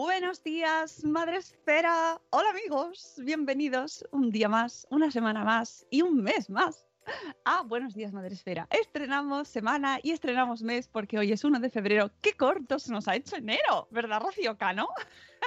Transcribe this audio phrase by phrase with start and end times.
[0.00, 2.20] Buenos días, Madre Esfera.
[2.30, 6.86] Hola amigos, bienvenidos un día más, una semana más y un mes más.
[7.44, 8.68] Ah, buenos días, Madre Esfera.
[8.70, 12.12] Estrenamos semana y estrenamos mes porque hoy es 1 de febrero.
[12.20, 13.88] ¡Qué corto se nos ha hecho enero!
[13.90, 14.86] ¿Verdad, Rocío Cano?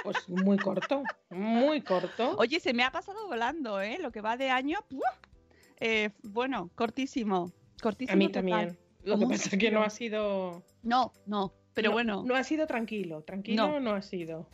[0.04, 2.36] Pues muy corto, muy corto.
[2.36, 3.96] Oye, se me ha pasado volando, ¿eh?
[4.00, 4.80] Lo que va de año.
[5.80, 7.50] Eh, bueno, cortísimo.
[7.80, 8.42] cortísimo A mí total.
[8.42, 8.78] también.
[9.02, 10.62] Lo que ¿Cómo pasa es que no ha sido.
[10.82, 12.22] No, no, pero no- bueno.
[12.26, 13.22] No ha sido tranquilo.
[13.22, 13.80] Tranquilo No.
[13.80, 14.46] no, ha sido.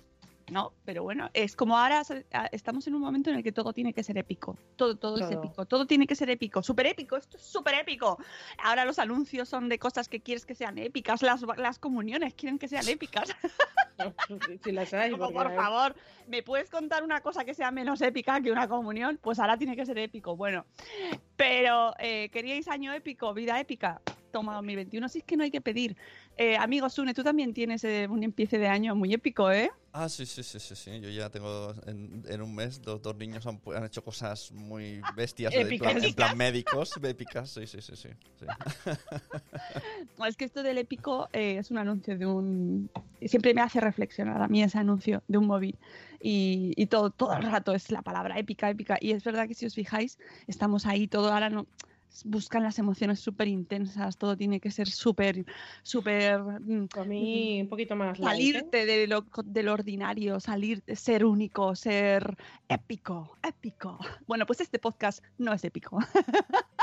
[0.50, 3.52] No, pero bueno, es como ahora se- a- estamos en un momento en el que
[3.52, 4.56] todo tiene que ser épico.
[4.76, 5.66] Todo, todo, es épico.
[5.66, 6.62] Todo tiene que ser épico.
[6.62, 7.18] Súper épico.
[7.18, 8.16] Esto es súper épico.
[8.64, 11.20] Ahora los anuncios son de cosas que quieres que sean épicas.
[11.20, 13.28] Las, las comuniones quieren que sean épicas.
[14.64, 15.10] Si las hay.
[15.10, 15.94] Como, por hay- favor,
[16.28, 19.18] ¿me puedes contar una cosa que sea menos épica que una comunión?
[19.20, 20.34] Pues ahora tiene que ser épico.
[20.36, 20.64] Bueno,
[21.36, 24.00] pero eh, ¿queríais año épico, vida épica?
[24.30, 25.08] Toma 2021.
[25.08, 25.96] Si es que no hay que pedir.
[26.38, 29.72] Eh, amigo Sune, tú también tienes eh, un empiece de año muy épico, ¿eh?
[29.92, 31.00] Ah, sí, sí, sí, sí, sí.
[31.00, 35.00] Yo ya tengo en, en un mes dos, dos niños han, han hecho cosas muy
[35.16, 38.08] bestias en plan, en plan médicos, épicas, sí, sí, sí, sí.
[38.38, 38.46] sí.
[40.28, 42.88] Es que esto del épico eh, es un anuncio de un...
[43.20, 45.76] Siempre me hace reflexionar a mí ese anuncio de un móvil.
[46.20, 48.96] Y, y todo, todo el rato es la palabra épica, épica.
[49.00, 51.66] Y es verdad que si os fijáis, estamos ahí, todo ahora no...
[52.24, 55.44] Buscan las emociones súper intensas, todo tiene que ser súper,
[55.82, 56.40] súper...
[56.40, 58.18] mm, A mí un poquito más.
[58.18, 58.34] light, ¿eh?
[58.34, 62.36] Salirte de lo, del ordinario, salir, ser único, ser
[62.68, 63.98] épico, épico.
[64.26, 65.98] Bueno, pues este podcast no es épico.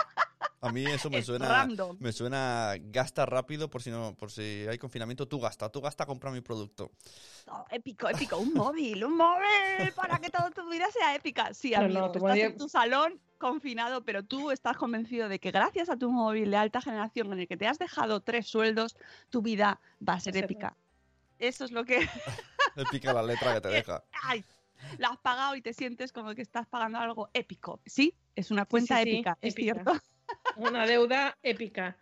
[0.67, 1.97] A mí eso me Es suena, random.
[1.99, 6.05] me suena gasta rápido por si no, por si hay confinamiento, tú gasta, tú gasta
[6.05, 6.91] compra mi producto.
[7.47, 11.53] No, épico, épico, un móvil, un móvil para que toda tu vida sea épica.
[11.53, 15.39] Sí, No, no, amigo, tu estás en tu salón confinado, pero tú estás convencido de
[15.39, 18.47] que gracias a tu móvil de alta generación en el que te has dejado tres
[18.47, 18.95] sueldos,
[19.29, 20.75] tu vida va a ser épica.
[21.37, 21.99] Eso es lo que...
[22.77, 24.03] Épica la letra que te deja.
[24.23, 24.43] ¡Ay!
[24.97, 27.81] La has pagado y te sientes como que estás pagando algo épico.
[27.85, 29.73] Sí, es una cuenta sí, sí, épica, es épica.
[29.73, 29.93] cierto.
[30.57, 31.97] Una deuda épica.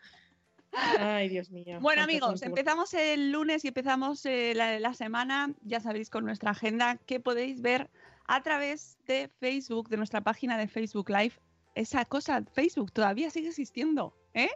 [0.99, 1.79] Ay, Dios mío.
[1.81, 6.51] Bueno, amigos, empezamos el lunes y empezamos eh, la, la semana, ya sabéis, con nuestra
[6.51, 7.89] agenda que podéis ver
[8.27, 11.33] a través de Facebook, de nuestra página de Facebook Live.
[11.75, 14.49] Esa cosa, Facebook, todavía sigue existiendo, ¿eh?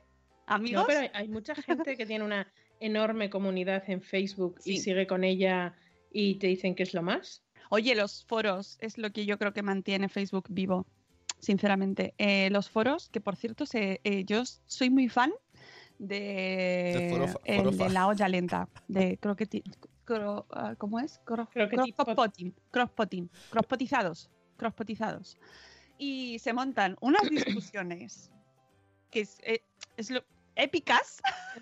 [0.48, 4.74] Amigos, No, pero hay, hay mucha gente que tiene una enorme comunidad en Facebook Sí.
[4.74, 5.76] y sigue con ella
[6.12, 7.44] y te dicen que es lo más.
[7.70, 10.88] oye, los foros es lo que yo creo que mantiene Facebook vivo,
[11.40, 12.14] sinceramente.
[12.18, 15.32] Eh, los foros, que por cierto, se, eh, yo soy muy fan
[16.00, 17.08] de,
[17.46, 17.58] el
[17.94, 19.64] la olla lenta, de croqueti,
[20.06, 21.20] cro- ah, ¿cómo es?
[21.26, 21.48] Cro-
[22.72, 23.30] Crosspotting, crosspotting.
[25.98, 28.32] Y se montan unas discusiones
[29.10, 29.64] que es, eh,
[29.98, 30.24] es lo-
[30.56, 31.20] épicas.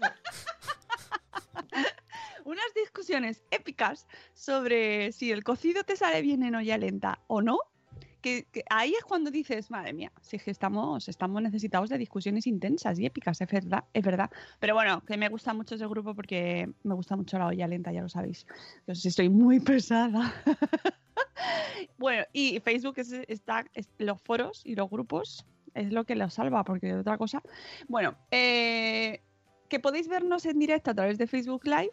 [2.46, 7.60] unas discusiones épicas sobre si el cocido te sale bien en olla lenta o no.
[8.70, 12.98] Ahí es cuando dices, madre mía, si es que estamos, estamos necesitados de discusiones intensas
[13.00, 14.30] y épicas, es verdad, es verdad.
[14.60, 17.92] Pero bueno, que me gusta mucho ese grupo porque me gusta mucho la olla lenta,
[17.92, 18.46] ya lo sabéis.
[18.88, 20.34] Yo estoy muy pesada.
[21.98, 26.34] bueno, y Facebook es, está, es- los foros y los grupos es lo que los
[26.34, 27.42] salva, porque otra cosa.
[27.88, 29.22] Bueno, eh,
[29.70, 31.92] que podéis vernos en directo a través de Facebook Live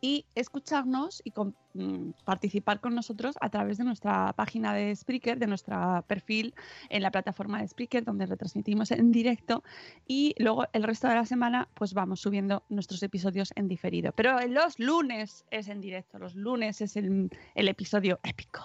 [0.00, 5.38] y escucharnos y con- mm, participar con nosotros a través de nuestra página de Spreaker,
[5.38, 6.54] de nuestro perfil
[6.90, 9.64] en la plataforma de Spreaker, donde retransmitimos en directo
[10.06, 14.12] y luego el resto de la semana pues vamos subiendo nuestros episodios en diferido.
[14.12, 18.62] Pero los lunes es en directo, los lunes es el, el episodio épico.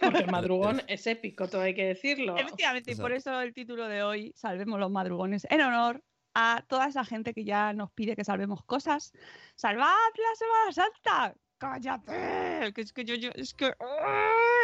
[0.00, 2.36] Porque el madrugón es épico, todo hay que decirlo.
[2.36, 6.02] Efectivamente, y por eso el título de hoy, Salvemos los madrugones, en honor
[6.34, 9.12] a toda esa gente que ya nos pide que salvemos cosas.
[9.54, 11.34] ¡Salvad la Semana Santa!
[11.58, 12.72] ¡Cállate!
[12.74, 13.72] Que es que yo, yo- es que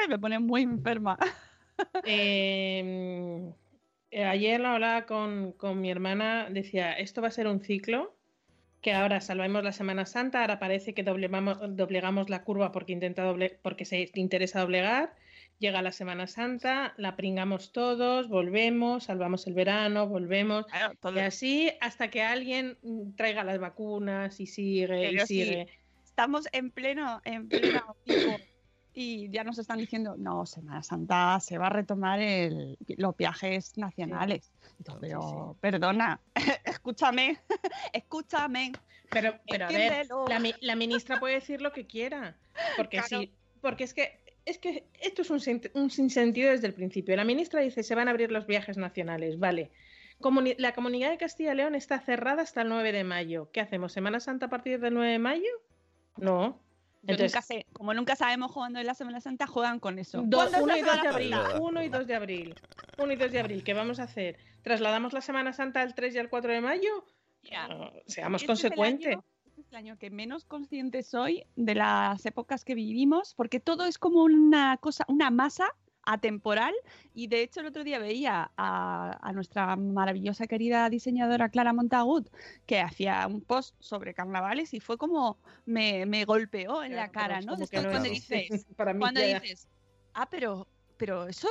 [0.08, 1.18] me pone muy enferma.
[2.04, 3.52] Eh,
[4.10, 8.16] eh, ayer lo hablaba con, con mi hermana, decía, esto va a ser un ciclo,
[8.80, 13.22] que ahora salvamos la Semana Santa, ahora parece que doblegamos, doblegamos la curva porque, intenta
[13.22, 15.14] doble, porque se interesa doblegar,
[15.58, 21.20] llega la Semana Santa, la pringamos todos, volvemos, salvamos el verano, volvemos, Claro, todo- y
[21.20, 22.78] así hasta que alguien
[23.16, 25.26] traiga las vacunas y sigue, y sí.
[25.26, 25.66] sigue.
[26.04, 27.96] Estamos en pleno, en pleno
[28.94, 33.76] y ya nos están diciendo, no, Semana Santa se va a retomar el- los viajes
[33.78, 34.52] nacionales.
[34.76, 36.20] Sí, Pero, perdona,
[36.64, 37.38] escúchame,
[37.92, 38.72] escúchame.
[39.10, 42.36] Pero, pero a ver, la, mi- la ministra puede decir lo que quiera.
[42.76, 43.22] Porque Claro.
[43.22, 43.32] sí,
[43.62, 47.14] porque es que es que esto es un, sin- un sinsentido desde el principio.
[47.16, 49.70] La ministra dice se van a abrir los viajes nacionales, vale.
[50.20, 53.50] Comuni- la comunidad de Castilla y León está cerrada hasta el 9 de mayo.
[53.52, 53.92] ¿Qué hacemos?
[53.92, 55.50] ¿Semana Santa a partir del 9 de mayo?
[56.16, 56.60] No.
[57.02, 60.22] Entonces- nunca sé, como nunca sabemos cuándo en la Semana Santa, juegan con eso.
[60.24, 61.30] Do- ¿Cuándo es 1 la y 2 de abril.
[61.30, 61.60] Santa?
[61.60, 62.54] 1 y 2 de abril.
[62.98, 63.62] 1 y 2 de abril.
[63.62, 64.36] ¿Qué vamos a hacer?
[64.62, 67.04] ¿Trasladamos la Semana Santa al 3 y al 4 de mayo?
[67.68, 69.16] No, seamos Este consecuentes.
[69.60, 73.98] Es el año que menos consciente soy de las épocas que vivimos, porque todo es
[73.98, 75.66] como una cosa, una masa
[76.04, 76.74] atemporal.
[77.12, 82.28] Y de hecho, el otro día veía a, a nuestra maravillosa querida diseñadora Clara Montagut,
[82.66, 87.40] que hacía un post sobre carnavales y fue como me, me golpeó en la cara,
[87.40, 87.52] ¿no?
[87.52, 89.68] como De que esto no cuando dices, Para mí cuando ya- dices,
[90.14, 90.66] ah, pero,
[90.96, 91.48] pero eso,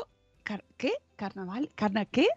[0.77, 0.93] ¿qué?
[1.17, 1.69] ¿Carnaval?
[1.75, 2.27] ¿Carna qué?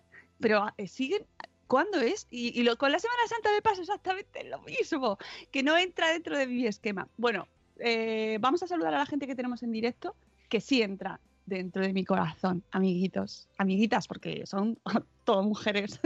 [0.40, 1.26] Pero eh, siguen,
[1.70, 2.26] ¿cuándo es?
[2.30, 5.18] Y, y lo, con la Semana Santa me pasa exactamente lo mismo,
[5.52, 7.08] que no entra dentro de mi esquema.
[7.16, 7.46] Bueno,
[7.78, 10.16] eh, vamos a saludar a la gente que tenemos en directo,
[10.48, 11.20] que sí entra
[11.50, 14.78] dentro de mi corazón, amiguitos, amiguitas, porque son
[15.24, 16.00] todas mujeres.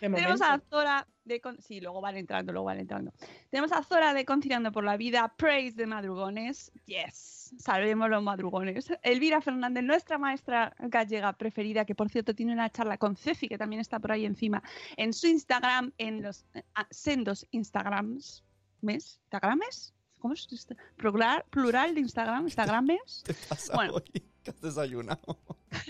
[0.00, 1.40] Tenemos a Zora de...
[1.40, 1.60] Con...
[1.60, 3.12] Sí, luego van entrando, luego van entrando.
[3.50, 6.70] Tenemos a Zora de Conciliando por la Vida, Praise de Madrugones.
[6.84, 8.92] Yes, salvemos los madrugones.
[9.02, 13.58] Elvira Fernández, nuestra maestra gallega preferida, que por cierto tiene una charla con Ceci, que
[13.58, 14.62] también está por ahí encima,
[14.96, 18.44] en su Instagram, en los eh, ah, sendos Instagrams.
[18.82, 19.18] ¿Mes?
[19.24, 19.94] ¿Instagrames?
[20.24, 20.48] ¿Cómo es?
[20.50, 20.74] esto?
[20.96, 23.22] Plural, plural de Instagram, Instagrames.
[23.26, 23.92] ¿Qué pasa Bueno.
[23.96, 24.22] hoy?
[24.42, 25.38] ¿Qué has desayunado?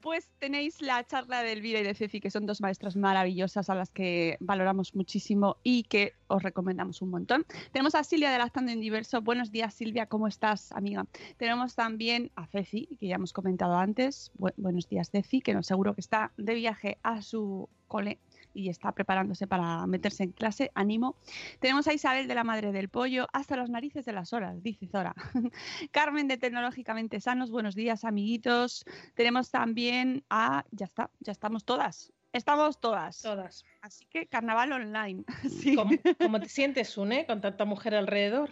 [0.00, 3.76] Pues tenéis la charla de Elvira y de Ceci, que son dos maestras maravillosas a
[3.76, 7.46] las que valoramos muchísimo y que os recomendamos un montón.
[7.70, 9.22] Tenemos a Silvia de Lactando en Diverso.
[9.22, 11.06] Buenos días, Silvia, ¿cómo estás, amiga?
[11.36, 14.32] Tenemos también a Ceci, que ya hemos comentado antes.
[14.36, 18.18] Bu- buenos días, Ceci, que nos seguro que está de viaje a su cole
[18.54, 20.70] y está preparándose para meterse en clase.
[20.74, 21.16] Ánimo.
[21.60, 24.86] Tenemos a Isabel de la Madre del Pollo, hasta las narices de las horas, dice
[24.86, 25.14] Zora.
[25.90, 28.84] Carmen de Tecnológicamente Sanos, buenos días, amiguitos.
[29.14, 30.64] Tenemos también a.
[30.70, 32.12] Ya está, ya estamos todas.
[32.32, 33.20] Estamos todas.
[33.20, 33.64] Todas.
[33.82, 35.24] Así que carnaval online.
[35.50, 35.76] Sí.
[35.76, 38.50] ¿Cómo, cómo te sientes, Sune, con tanta mujer alrededor?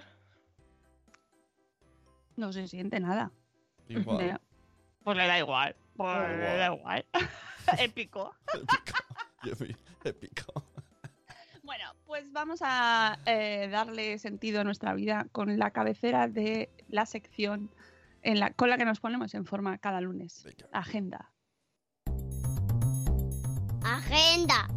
[2.36, 3.32] No se siente nada.
[3.88, 4.40] Igual.
[5.02, 5.74] Pues le da igual.
[5.96, 7.06] Pues le da igual.
[7.78, 8.34] Épico.
[8.52, 8.99] Épico.
[10.04, 10.64] Épico.
[11.62, 17.06] Bueno, pues vamos a eh, darle sentido a nuestra vida con la cabecera de la
[17.06, 17.70] sección
[18.22, 20.42] en la, con la que nos ponemos en forma cada lunes.
[20.42, 20.68] Venga.
[20.72, 21.32] Agenda.
[23.84, 24.68] Agenda.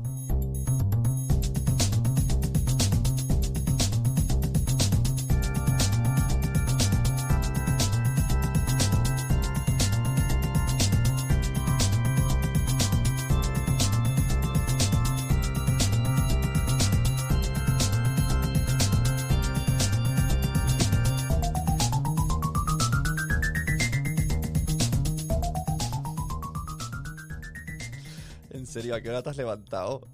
[28.96, 30.08] ¿A qué hora te has levantado?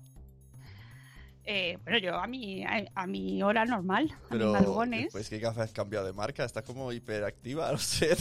[1.52, 5.12] Eh, bueno, yo a mi, a, a mi hora normal, a Pero, mis madrugones.
[5.12, 8.16] pues qué gafas has cambiado de marca, estás como hiperactiva, no sé,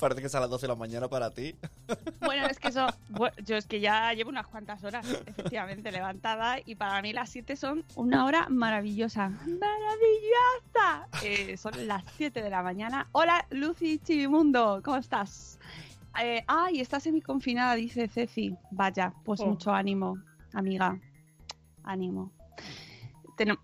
[0.00, 1.54] parece que es a las 12 de la mañana para ti.
[2.20, 6.60] Bueno, es que eso, bueno, yo es que ya llevo unas cuantas horas, efectivamente, levantada
[6.64, 9.28] y para mí las 7 son una hora maravillosa.
[9.28, 11.08] ¡Maravillosa!
[11.24, 13.06] Eh, son las 7 de la mañana.
[13.12, 15.58] Hola, Lucy Chivimundo, ¿cómo estás?
[16.20, 18.54] Eh, ay, estás semi-confinada, dice Ceci.
[18.70, 19.46] Vaya, pues Oh.
[19.46, 20.18] mucho ánimo,
[20.52, 20.98] amiga.
[21.84, 22.32] Ánimo.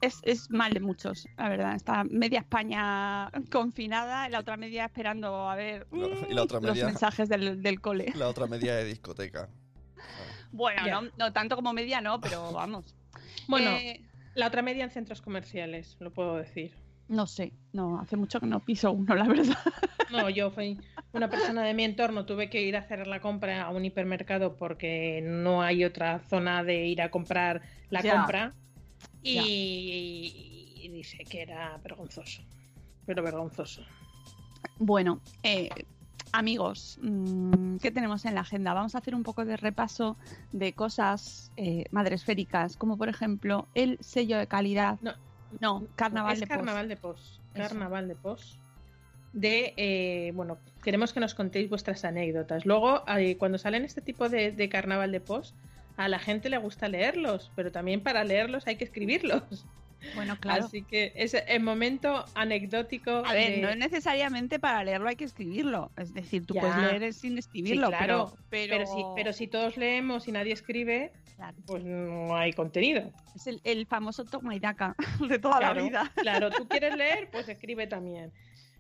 [0.01, 1.75] es, es mal de muchos, la verdad.
[1.77, 6.61] Está media España confinada y la otra media esperando a ver y mm, la otra
[6.61, 8.13] los mensajes del, del cole.
[8.17, 9.49] La otra media de discoteca.
[10.51, 12.95] Bueno, no, no tanto como media, no, pero vamos.
[13.47, 14.03] Bueno, Eh,
[14.35, 16.75] la otra media en centros comerciales, lo puedo decir.
[17.09, 19.57] No sé, no, hace mucho que no piso uno, la verdad.
[20.11, 20.79] No, yo fui
[21.13, 24.57] una persona de mi entorno, tuve que ir a hacer la compra a un hipermercado
[24.57, 27.61] porque no hay otra zona de ir a comprar
[27.91, 28.17] la Ya.
[28.17, 28.55] compra
[29.23, 32.43] y, y dice que era vergonzoso,
[33.05, 33.83] pero vergonzoso.
[34.79, 35.69] Bueno, eh,
[36.33, 38.75] amigos, mm, ¿qué tenemos en la agenda?
[38.75, 40.17] Vamos a hacer un poco de repaso
[40.53, 44.99] de cosas eh, madresféricas, como por ejemplo el sello de calidad.
[45.01, 45.13] No,
[45.61, 46.57] No, carnaval es de Pos.
[46.57, 47.41] carnaval de pos.
[47.55, 47.69] Eso.
[47.69, 48.59] Carnaval de pos.
[49.33, 52.65] De, eh, bueno, queremos que nos contéis vuestras anécdotas.
[52.67, 55.55] Luego, eh, cuando salen este tipo de, de carnaval de pos,
[55.97, 59.43] a la gente le gusta leerlos, pero también para leerlos hay que escribirlos.
[60.15, 60.65] Bueno, claro.
[60.65, 63.11] Así que es el momento anecdótico.
[63.27, 65.91] A ver, de- no es necesariamente para leerlo hay que escribirlo.
[65.97, 66.61] Es decir, tú Ya.
[66.61, 68.87] puedes leer sin escribirlo, Sí, claro, pero, pero...
[68.87, 71.57] si, pero si todos leemos y nadie escribe, Claro.
[71.67, 73.13] pues no hay contenido.
[73.37, 74.97] es el, el famoso toma y daca
[75.29, 76.13] de toda Claro, la vida.
[76.17, 78.33] Claro, tú quieres leer, pues escribe también.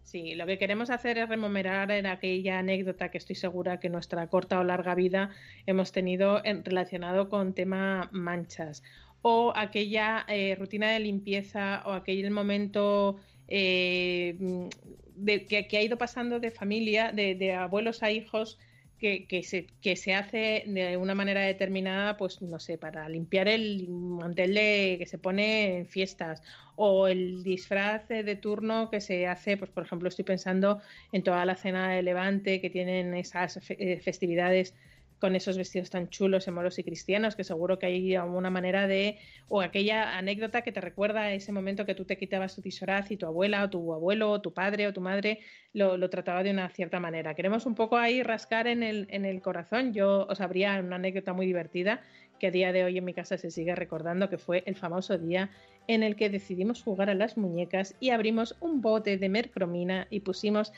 [0.03, 4.27] Sí, lo que queremos hacer es rememorar en aquella anécdota que estoy segura que nuestra
[4.29, 5.31] corta o larga vida
[5.67, 8.83] hemos tenido en- relacionado con tema manchas
[9.23, 14.69] o aquella eh, rutina de limpieza o aquel momento eh, mm,
[15.15, 18.59] de- que, que ha ido pasando de familia, de, de abuelos a hijos,
[18.99, 23.47] que, que se, que se hace de una manera determinada, pues no sé, para limpiar
[23.49, 26.43] el mantel de, que se pone en fiestas
[26.75, 30.81] o el disfraz de turno que se hace, pues por ejemplo estoy pensando
[31.13, 34.75] en toda la cena de Levante que tienen esas eh, festividades
[35.19, 39.19] con esos vestidos tan chulos, moros y cristianos, que seguro que hay alguna manera de,
[39.49, 43.11] o aquella anécdota que te recuerda a ese momento que tú te quitabas tu disfraz
[43.11, 45.41] y tu abuela o tu abuelo o tu padre o tu madre
[45.73, 47.35] lo, lo trataba de una cierta manera.
[47.35, 49.93] Queremos un poco ahí rascar en el, en el corazón.
[49.93, 52.03] Yo os habría una anécdota muy divertida
[52.39, 55.19] que a día de hoy en mi casa se sigue recordando, que fue el famoso
[55.19, 55.51] día
[55.89, 60.21] en el que decidimos jugar a las muñecas y abrimos un bote de mercromina y
[60.21, 60.73] pusimos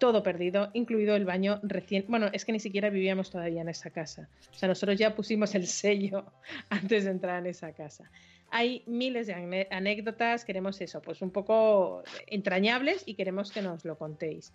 [0.00, 2.06] todo perdido, incluido el baño recién.
[2.08, 4.28] Bueno, es que ni siquiera vivíamos todavía en esa casa.
[4.50, 6.24] O sea, nosotros ya pusimos el sello
[6.70, 8.10] antes de entrar en esa casa.
[8.50, 13.96] Hay miles de anécdotas, queremos eso, pues un poco entrañables y queremos que nos lo
[13.96, 14.52] contéis.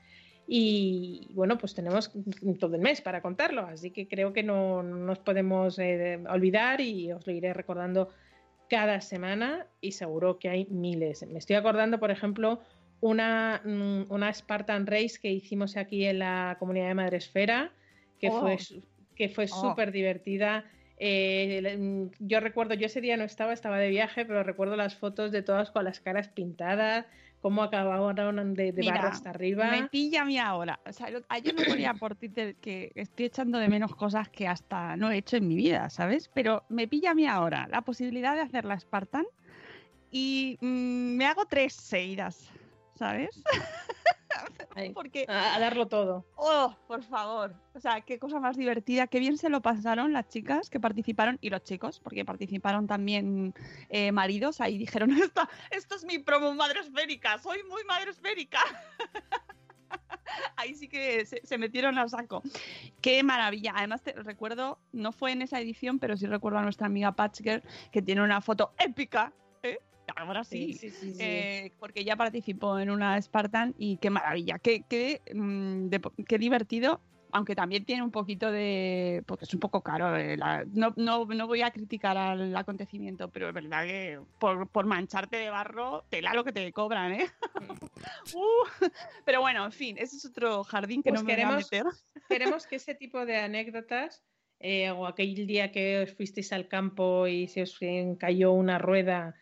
[0.48, 2.12] Y bueno, pues tenemos
[2.60, 6.82] todo el mes para contarlo, así que creo que no, no nos podemos eh, olvidar
[6.82, 8.10] y os lo iré recordando
[8.70, 11.26] cada semana y seguro que hay miles.
[11.28, 12.60] Me estoy acordando, por ejemplo,
[13.02, 17.72] una, mm, una Spartan Race que hicimos aquí en la comunidad de Madresfera,
[18.20, 18.40] que Oh.
[18.42, 18.84] fue, su-
[19.16, 19.70] que fue Oh.
[19.70, 20.66] súper divertida.
[20.98, 24.96] Eh, mm, yo recuerdo, yo ese día no estaba, estaba de viaje, pero recuerdo las
[24.96, 27.06] fotos de todas con las caras pintadas,
[27.42, 29.70] cómo acabaron de, de Mira, barro hasta arriba.
[29.70, 30.80] Me pilla a mí ahora.
[30.86, 34.96] O sea, ayer no ponía por Twitter que estoy echando de menos cosas que hasta
[34.98, 36.30] no he hecho en mi vida, ¿sabes?
[36.34, 39.26] Pero me pilla a mí ahora la posibilidad de hacer la Spartan
[40.12, 42.50] y mm, me hago tres seguidas,
[42.96, 43.44] ¿sabes?
[44.94, 46.26] Porque a, a darlo todo.
[46.36, 47.56] Oh, por favor.
[47.74, 49.08] O sea, qué cosa más divertida.
[49.08, 53.54] Qué bien se lo pasaron las chicas que participaron y los chicos, porque participaron también
[53.90, 54.60] eh, maridos.
[54.60, 58.60] Ahí dijeron, esto, esto es mi promo madre esférica, soy muy madre esférica.
[60.58, 62.42] Ahí sí que se, se metieron al saco.
[63.02, 63.74] Qué maravilla.
[63.76, 67.42] Además, te, recuerdo, no fue en esa edición, pero sí recuerdo a nuestra amiga Patch
[67.42, 69.32] Girl, que tiene una foto épica.
[70.16, 70.74] Ahora sí.
[70.74, 71.18] sí, sí, sí.
[71.24, 76.38] Eh, porque ella participó en una Spartan y qué maravilla, qué, qué, mm, de- qué
[76.38, 79.22] divertido, aunque también tiene un poquito de...
[79.26, 83.30] porque es un poco caro, eh, la- no, no, no voy a criticar al acontecimiento,
[83.30, 87.28] pero es verdad que por, por mancharte de barro, tela lo que te cobran, ¿eh?
[88.36, 88.86] Uh,
[89.26, 91.84] pero bueno, en fin, ese es otro jardín que Pues no me queremos- voy a
[91.84, 91.86] meter.
[92.30, 94.24] Queremos que ese tipo de anécdotas,
[94.60, 97.78] eh, o aquel día que os fuisteis al campo y se os
[98.18, 99.36] cayó una rueda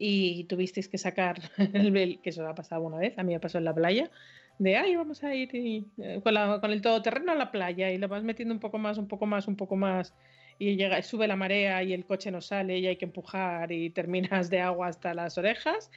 [0.00, 3.58] y tuvisteis que sacar el que eso ha pasado una vez, a mí me pasó
[3.58, 4.10] en la playa,
[4.58, 7.90] de ay, vamos a ir y, eh, con, la- con el todoterreno a la playa
[7.92, 10.14] y lo vas metiendo un poco más, un poco más, un poco más
[10.58, 13.90] y llega, sube la marea y el coche no sale y hay que empujar y
[13.90, 15.90] terminas de agua hasta las orejas.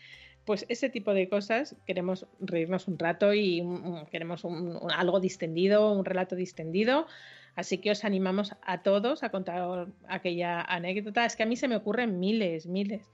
[0.46, 4.46] Pues ese tipo de cosas queremos reírnos un rato y mm, queremos
[4.96, 7.08] algo distendido, un relato distendido.
[7.56, 11.26] Así que os animamos a todos a contar aquella anécdota.
[11.26, 13.10] Es que a mí se me ocurren miles, miles.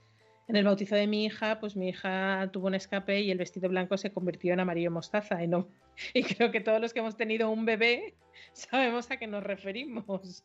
[0.50, 3.68] En el bautizo de mi hija, pues mi hija tuvo un escape y el vestido
[3.68, 5.40] blanco se convirtió en amarillo mostaza.
[5.44, 5.68] Y, no,
[6.12, 8.16] y creo que todos los que hemos tenido un bebé
[8.52, 10.42] sabemos a qué nos referimos.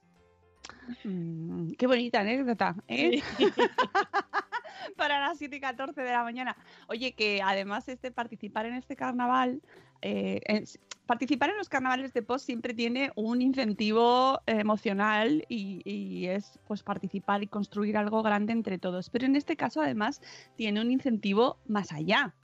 [1.03, 3.19] Mm, qué bonita anécdota, ¿eh?
[4.95, 6.55] para las 7 y 14 de la mañana.
[6.87, 9.63] Oye, que además este participar en este carnaval,
[10.07, 10.63] eh,
[11.07, 16.83] participar en los carnavales de post siempre tiene un incentivo eh, emocional y, es pues
[16.83, 19.09] participar y construir algo grande entre todos.
[19.09, 20.21] Pero en este caso además
[20.55, 22.35] tiene un incentivo más allá.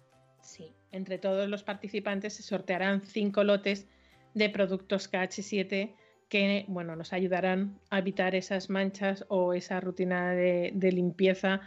[0.41, 3.87] Sí, entre todos los participantes se sortearán cinco lotes
[4.33, 5.93] de productos KH7
[6.29, 11.61] que bueno, nos ayudarán a evitar esas manchas o esa rutina de limpieza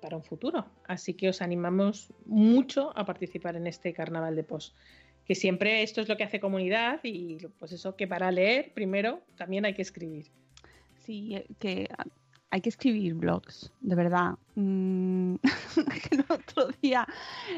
[0.00, 0.66] para un futuro.
[0.86, 4.76] Así que os animamos mucho a participar en este carnaval de post.
[5.24, 9.20] Que siempre esto es lo que hace comunidad y pues eso que para leer primero
[9.36, 10.26] también hay que escribir.
[11.04, 11.88] Sí, que
[12.50, 14.36] hay que escribir blogs, de verdad.
[14.54, 15.34] Mm,
[16.10, 17.06] el otro día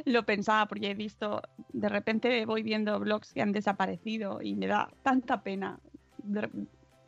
[0.05, 4.67] lo pensaba porque he visto, de repente voy viendo blogs que han desaparecido y me
[4.67, 5.79] da tanta pena.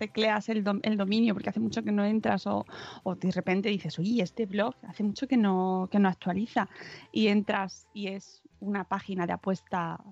[0.02, 2.66] Tecleas el, dom- el dominio porque hace mucho que no entras o,
[3.04, 6.68] o de repente dices, oye, este blog hace mucho que no, que no actualiza
[7.12, 10.02] y entras y es una página de apuesta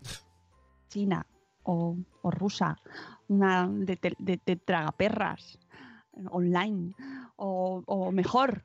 [0.89, 1.27] china
[1.65, 2.77] o, o rusa,
[3.29, 5.59] una de, de, tragaperras
[6.31, 6.95] online
[7.37, 8.65] o, o mejor,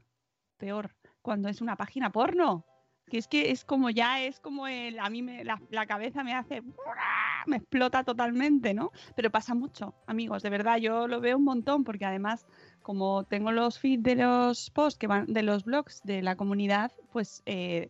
[0.58, 0.92] peor,
[1.24, 2.64] cuando es una página porno.
[3.08, 6.34] Que es que es como ya, es como el, a mí me, la cabeza me
[6.34, 6.64] hace,
[7.50, 8.92] me explota totalmente, ¿no?
[9.16, 12.46] Pero pasa mucho, amigos, de verdad, yo lo veo un montón porque además,
[12.82, 16.92] como tengo los feeds de los posts que van, de los blogs de la comunidad,
[17.12, 17.90] pues eh,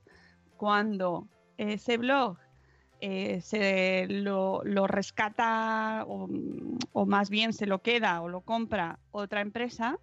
[0.57, 2.37] cuando ese blog
[3.01, 9.99] eh, se lo, rescata o más bien se lo queda o lo compra otra empresa,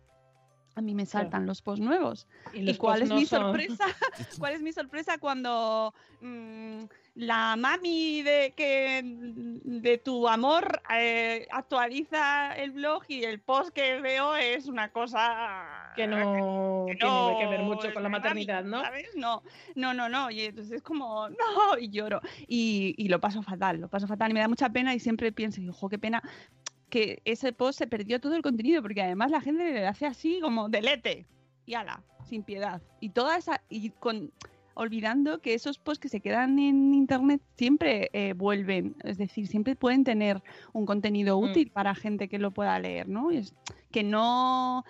[0.74, 2.26] a mí me saltan los posts nuevos.
[2.52, 3.84] ¿Y, cuál es no mi son- sorpresa?
[4.38, 6.84] ¿Cuál es mi sorpresa cuando mm,
[7.16, 14.00] la mami de que de tu amor eh, actualiza el blog y el post que
[14.00, 18.64] veo es una cosa Que no que tiene no que ver mucho con la maternidad,
[18.64, 18.80] ¿no?
[18.80, 19.08] ¿sabes?
[19.14, 19.42] No,
[19.74, 20.30] no, no, no.
[20.30, 22.20] Y entonces es como, no, y lloro.
[22.46, 24.30] Y, y lo paso fatal, lo paso fatal.
[24.30, 26.22] Y me da mucha pena y siempre pienso, ojo, qué pena
[26.92, 30.40] que ese post se perdió todo el contenido, porque además la gente le hace así
[30.42, 31.26] como delete
[31.64, 32.82] y ala, sin piedad.
[33.00, 34.30] Y toda esa, y con
[34.74, 39.74] olvidando que esos posts que se quedan en internet siempre eh, vuelven, es decir, siempre
[39.74, 40.42] pueden tener
[40.74, 41.44] un contenido Mm.
[41.44, 43.30] útil para gente que lo pueda leer, ¿no?
[43.30, 43.54] Es
[43.90, 44.84] que no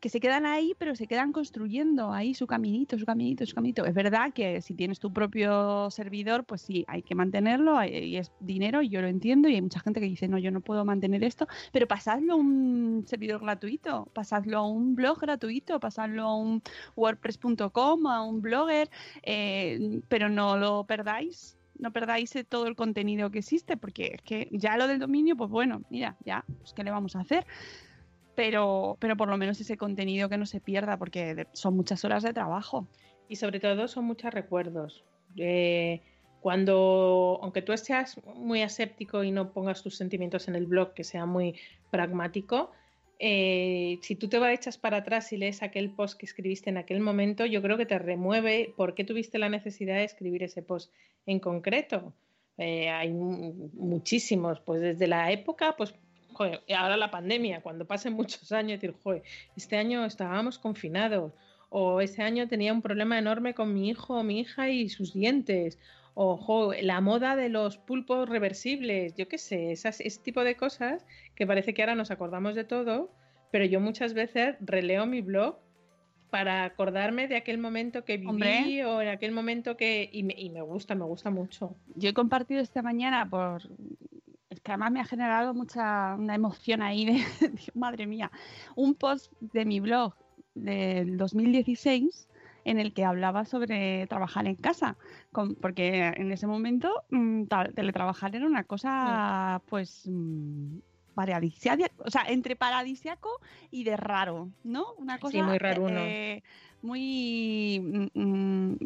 [0.00, 3.84] que se quedan ahí, pero se quedan construyendo ahí su caminito, su caminito, su caminito.
[3.86, 8.32] Es verdad que si tienes tu propio servidor, pues sí, hay que mantenerlo y es
[8.40, 10.84] dinero, y yo lo entiendo, y hay mucha gente que dice, no, yo no puedo
[10.84, 16.36] mantener esto, pero pasadlo a un servidor gratuito, pasadlo a un blog gratuito, pasadlo a
[16.36, 16.62] un
[16.94, 18.90] wordpress.com, a un blogger,
[19.22, 21.58] eh, pero no lo perdáis.
[21.78, 25.36] No perdáis eh, todo el contenido que existe, porque es que ya lo del dominio,
[25.36, 27.46] pues bueno, mira, ya, pues ¿qué le vamos a hacer?
[28.36, 32.22] Pero, pero por lo menos ese contenido que no se pierda, porque son muchas horas
[32.22, 32.86] de trabajo.
[33.28, 35.04] Y sobre todo son muchos recuerdos.
[35.36, 36.02] Eh,
[36.40, 41.02] cuando, aunque tú seas muy aséptico y no pongas tus sentimientos en el blog, que
[41.02, 41.58] sea muy
[41.90, 42.70] pragmático,
[43.18, 46.76] eh, si tú te vas echas para atrás y lees aquel post que escribiste en
[46.76, 50.62] aquel momento, yo creo que te remueve por qué tuviste la necesidad de escribir ese
[50.62, 50.92] post
[51.24, 52.12] en concreto.
[52.58, 55.94] Eh, hay mu- muchísimos, pues desde la época, pues
[56.36, 59.22] joder, y ahora la pandemia, cuando pasen muchos años, decir, joder,
[59.56, 61.32] este año estábamos confinados,
[61.70, 65.14] o ese año tenía un problema enorme con mi hijo o mi hija y sus
[65.14, 65.78] dientes,
[66.14, 70.56] o jo, la moda de los pulpos reversibles, yo qué sé, esas, ese tipo de
[70.56, 73.10] cosas que parece que ahora nos acordamos de todo,
[73.50, 75.58] pero yo muchas veces releo mi blog
[76.30, 78.84] para acordarme de aquel momento que viví Hombre.
[78.84, 80.08] o en aquel momento que...
[80.12, 81.74] Y me, y me gusta, me gusta mucho.
[81.94, 83.62] Yo he compartido esta mañana por...
[84.66, 87.22] Que además me ha generado mucha una emoción ahí de,
[87.74, 88.32] madre mía,
[88.74, 90.12] un post de mi blog
[90.56, 92.28] del 2016
[92.64, 94.96] en el que hablaba sobre trabajar en casa,
[95.30, 97.44] con- porque en ese momento mm,
[97.76, 100.78] teletrabajar era una cosa, pues, mm,
[101.14, 103.30] paradisiaca, o sea, entre paradisiaco
[103.70, 104.94] y de raro, ¿no?
[104.98, 105.90] Una cosa muy raruno.
[106.00, 106.42] eh,
[106.82, 108.10] muy...
[108.14, 108.76] mm, mm,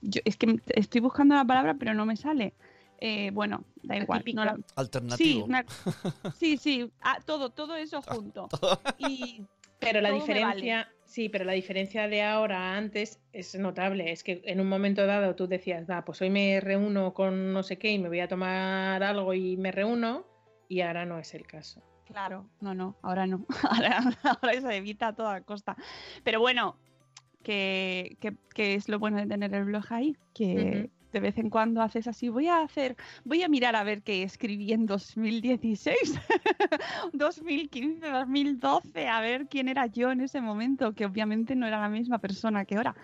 [0.00, 2.54] yo- es que estoy buscando la palabra, pero no me sale.
[2.98, 4.22] Eh, bueno, da igual.
[4.34, 5.44] no la- Sí, Alternativo.
[5.44, 5.64] una-
[6.38, 8.48] sí, sí, ah, todo, todo eso junto.
[8.98, 9.42] Y
[9.78, 14.10] Pero la diferencia, sí, pero la diferencia de ahora a antes es notable.
[14.10, 17.62] Es que en un momento dado tú decías, va, pues hoy me reúno con no
[17.62, 20.24] sé qué y me voy a tomar algo y me reúno,
[20.68, 21.82] y ahora no es el caso.
[22.06, 23.44] Claro, no, no, ahora no.
[23.70, 25.76] Ahora, ahora se evita a toda costa.
[26.24, 26.78] Pero bueno,
[27.42, 31.50] que, que- que es lo bueno de tener el blog ahí, que, de vez en
[31.50, 36.20] cuando haces así, voy a hacer, voy a mirar a ver qué escribí en 2016,
[37.12, 41.88] 2015, 2012, a ver quién era yo en ese momento, que obviamente no era la
[41.88, 42.94] misma persona que ahora.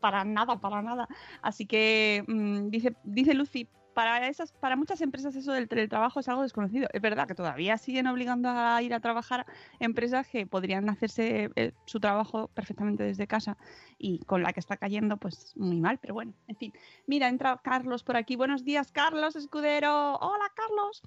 [0.00, 1.08] Para nada, para nada.
[1.42, 6.28] Así que mm, dice, dice Lucy, para esas, para muchas empresas eso del teletrabajo es
[6.28, 6.88] algo desconocido.
[6.92, 9.46] Es verdad que todavía siguen obligando a ir a trabajar
[9.78, 13.56] empresas que podrían hacerse eh, su trabajo perfectamente desde casa
[13.98, 16.72] y con la que está cayendo, pues muy mal, pero bueno, en fin.
[17.06, 18.36] Mira, entra Carlos por aquí.
[18.36, 20.16] Buenos días, Carlos Escudero.
[20.16, 21.02] Hola, Carlos.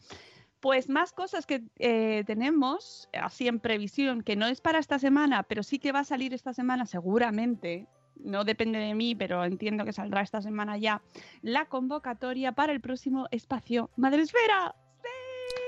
[0.59, 5.43] Pues más cosas que eh, tenemos, así en previsión, que no es para esta semana,
[5.43, 9.85] pero sí que va a salir esta semana seguramente, no depende de mí, pero entiendo
[9.85, 11.01] que saldrá esta semana ya,
[11.41, 14.75] la convocatoria para el próximo espacio Madresfera.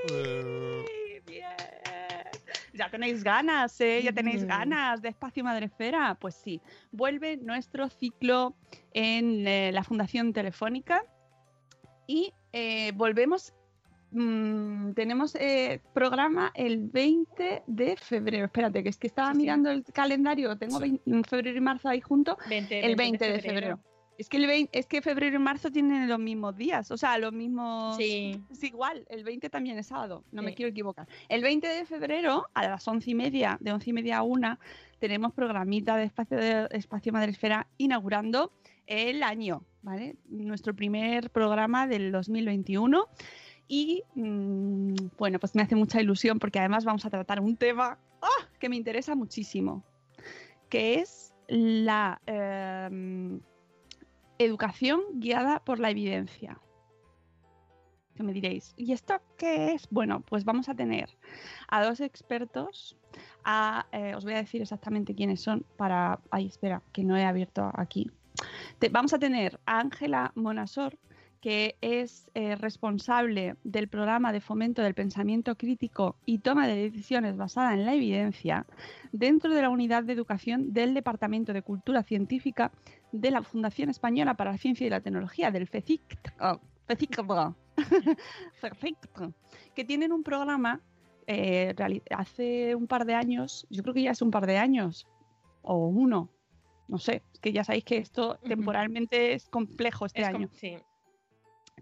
[0.08, 0.13] ¡Sí!
[1.25, 1.49] ¡Bien!
[2.73, 4.01] Ya tenéis ganas, ¿eh?
[4.03, 6.17] Ya tenéis ganas de espacio Madresfera.
[6.19, 8.53] Pues sí, vuelve nuestro ciclo
[8.93, 11.03] en eh, la Fundación Telefónica
[12.05, 13.53] y eh, volvemos
[14.15, 18.45] Mm, tenemos eh, programa el 20 de febrero.
[18.45, 20.58] Espérate, que es que estaba mirando el calendario.
[20.58, 20.80] Tengo
[21.28, 22.38] febrero y marzo ahí junto.
[22.49, 23.80] el 20 de febrero.
[24.17, 27.34] Es que, el es que febrero y marzo tienen los mismos días, o sea, los
[27.34, 27.97] mismos...
[27.97, 28.41] Sí.
[28.49, 31.06] Es igual, el 20 también es sábado, no me quiero equivocar.
[31.28, 34.58] El 20 de febrero, a las once y media, de once y media a una,
[34.99, 38.54] tenemos programita de Espacio, de Espacio Madresfera inaugurando
[38.88, 40.15] el año, ¿vale?
[40.30, 43.10] Nuestro primer programa del 2021.
[43.67, 47.97] Y mm, bueno, pues me hace mucha ilusión porque además vamos a tratar un tema
[48.21, 48.47] ¡ah!
[48.60, 49.84] que me interesa muchísimo,
[50.69, 53.39] que es la em,
[54.38, 56.60] educación guiada por la evidencia.
[58.15, 59.89] Que me diréis, ¿y esto qué es?
[59.89, 61.10] Bueno, pues vamos a tener
[61.67, 62.97] a dos expertos.
[63.91, 66.19] Eh, os voy a decir exactamente quiénes son para...
[66.32, 68.10] Ay, espera, que no he abierto aquí.
[68.89, 70.97] vamos a tener a Ángela Monasor,
[71.45, 77.38] que es eh, responsable del programa de fomento del pensamiento crítico y toma de decisiones
[77.38, 78.65] basada en la evidencia
[79.12, 82.71] dentro de la unidad de educación del Departamento de Cultura Científica
[83.12, 86.01] de la Fundación Española para la Ciencia y la Tecnología, del FECIC,
[89.75, 90.81] que tienen un programa
[91.27, 91.75] eh,
[92.10, 95.05] hace un par de años, yo creo que ya es un par de años,
[95.62, 96.31] o uno,
[96.88, 100.49] no sé, es que ya sabéis que esto temporalmente es complejo este año.
[100.51, 100.75] Sí.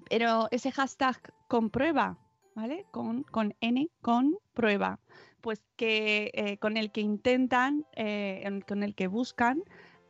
[0.09, 2.17] Pero ese hashtag comprueba,
[2.55, 2.85] ¿vale?
[2.91, 4.99] Con, con N, con prueba,
[5.41, 9.61] pues que eh, con el que intentan, eh, con el que buscan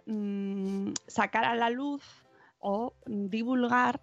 [0.05, 2.03] mm, sacar a la luz
[2.59, 4.01] o divulgar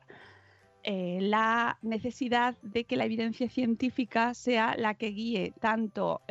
[0.82, 6.22] eh, la necesidad de que la evidencia científica sea la que guíe tanto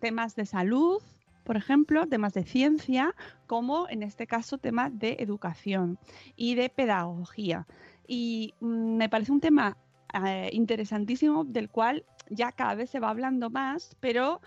[0.00, 1.02] temas de salud,
[1.46, 3.14] por ejemplo, temas de ciencia,
[3.46, 5.96] como en este caso temas de educación
[6.34, 7.66] y de pedagogía.
[8.06, 9.76] Y mm, me parece un tema
[10.24, 14.40] eh, interesantísimo del cual ya cada vez se va hablando más, pero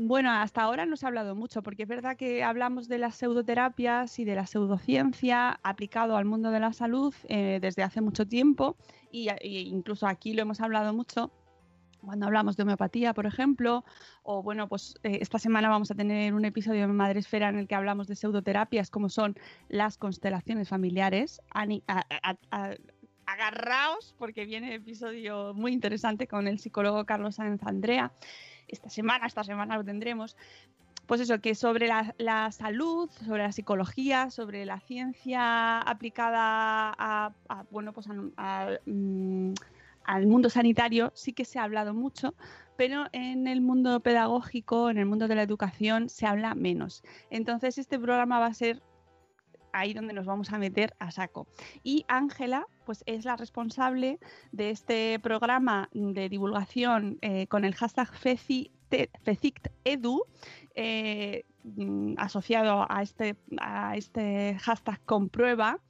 [0.00, 3.16] bueno, hasta ahora no se ha hablado mucho, porque es verdad que hablamos de las
[3.16, 8.24] pseudoterapias y de la pseudociencia aplicado al mundo de la salud eh, desde hace mucho
[8.26, 8.76] tiempo,
[9.10, 11.32] y, incluso aquí lo hemos hablado mucho
[12.04, 13.84] cuando hablamos de homeopatía, por ejemplo,
[14.22, 17.58] o bueno, pues eh, esta semana vamos a tener un episodio de Madre Esfera en
[17.58, 19.36] el que hablamos de pseudoterapias, como son
[19.68, 21.40] las constelaciones familiares.
[23.26, 28.12] agarraos porque viene episodio muy interesante con el psicólogo Carlos Sáenz Andrea.
[28.68, 30.36] Esta semana, esta semana lo tendremos.
[31.08, 37.32] Pues eso, que sobre la, salud, sobre la psicología, sobre la ciencia aplicada a,
[37.70, 39.47] bueno, pues a, mm,
[40.08, 42.34] al mundo sanitario sí que se ha hablado mucho,
[42.78, 47.02] pero en el mundo pedagógico, en el mundo de la educación, se habla menos.
[47.28, 48.82] Entonces, este programa va a ser
[49.74, 51.46] ahí donde nos vamos a meter a saco.
[51.82, 54.18] Y Ángela, pues es la responsable
[54.50, 60.22] de este programa de divulgación eh, con el hashtag FECICTEDU,
[60.74, 65.80] eh, mm, asociado a este, a este hashtag comprueba.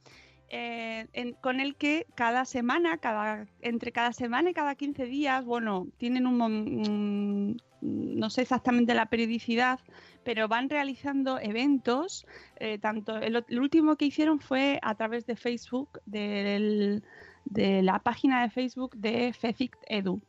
[0.51, 5.87] Eh, con el que cada semana, cada, entre cada semana y cada 15 días, bueno,
[5.97, 9.79] tienen un, no sé exactamente la periodicidad,
[10.23, 12.25] pero van realizando eventos.
[12.55, 17.01] Eh, tanto el, último que hicieron fue a través de Facebook, de
[17.45, 20.19] la página de Facebook de FECICT Edu.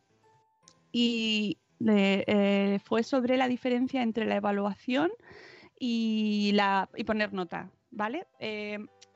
[0.92, 1.56] Y
[1.87, 5.11] eh, fue sobre la diferencia entre la evaluación
[5.78, 8.26] y, la, y poner nota, ¿vale?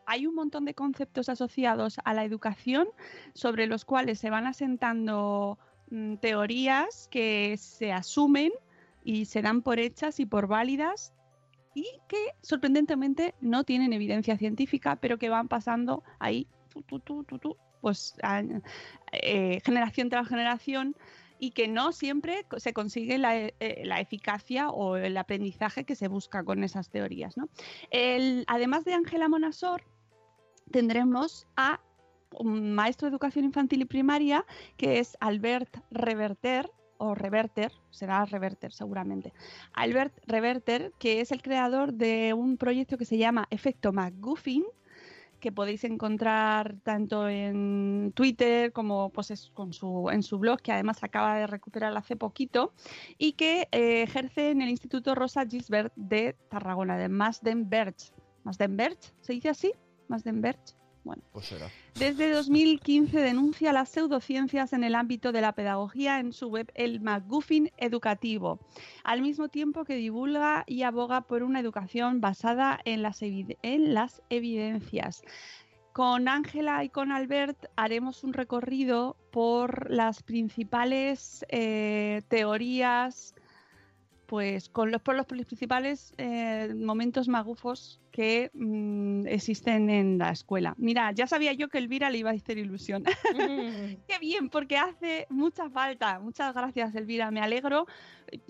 [0.07, 2.88] Hay un montón de conceptos asociados a la educación
[3.35, 5.59] sobre los cuales se van asentando
[5.90, 8.53] mm, teorías que se asumen
[9.05, 11.12] y se dan por hechas y por válidas
[11.75, 16.47] y que sorprendentemente no tienen evidencia científica, pero que van pasando ahí
[17.81, 18.43] pues a-
[19.12, 20.97] eh, generación tras generación
[21.38, 26.09] y que no siempre se consigue la, eh, la eficacia o el aprendizaje que se
[26.09, 27.35] busca con esas teorías.
[28.47, 29.83] además de Ángela Monasor,
[30.70, 31.81] tendremos a
[32.38, 34.44] un maestro de educación infantil y primaria
[34.77, 39.33] que es Albert Reverter o Reverter, será Reverter seguramente.
[39.72, 44.64] Albert Reverter, que es el creador de un proyecto que se llama Efecto McGuffin,
[45.40, 50.72] que podéis encontrar tanto en Twitter como pues, es- con su, en su blog, que
[50.72, 52.72] además acaba de recuperar hace poquito,
[53.18, 57.94] y que eh, ejerce en el Instituto Rosa Gisbert de Tarragona, de Masdenberg.
[58.44, 58.96] ¿Masdenberg?
[59.20, 59.72] ¿Se dice así?
[60.09, 60.59] ¿Masdenberg?
[61.05, 61.23] Bueno.
[61.33, 61.69] Pues será.
[61.99, 67.01] Desde 2015 denuncia las pseudociencias en el ámbito de la pedagogía en su web El
[67.01, 68.59] McGuffin Educativo,
[69.05, 74.23] al mismo tiempo que divulga y aboga por una educación basada en las, en las
[74.31, 75.23] evidencias.
[75.93, 83.35] Con Ángela y con Albert haremos un recorrido por las principales eh, teorías,
[84.35, 90.75] pues con los, por los principales eh, momentos magufos que mm, existen en la escuela.
[90.77, 93.05] Mira, ya sabía yo que Elvira le iba a hacer ilusión.
[94.09, 96.18] Qué bien, porque hace mucha falta.
[96.18, 97.31] Muchas gracias, Elvira.
[97.31, 97.87] Me alegro.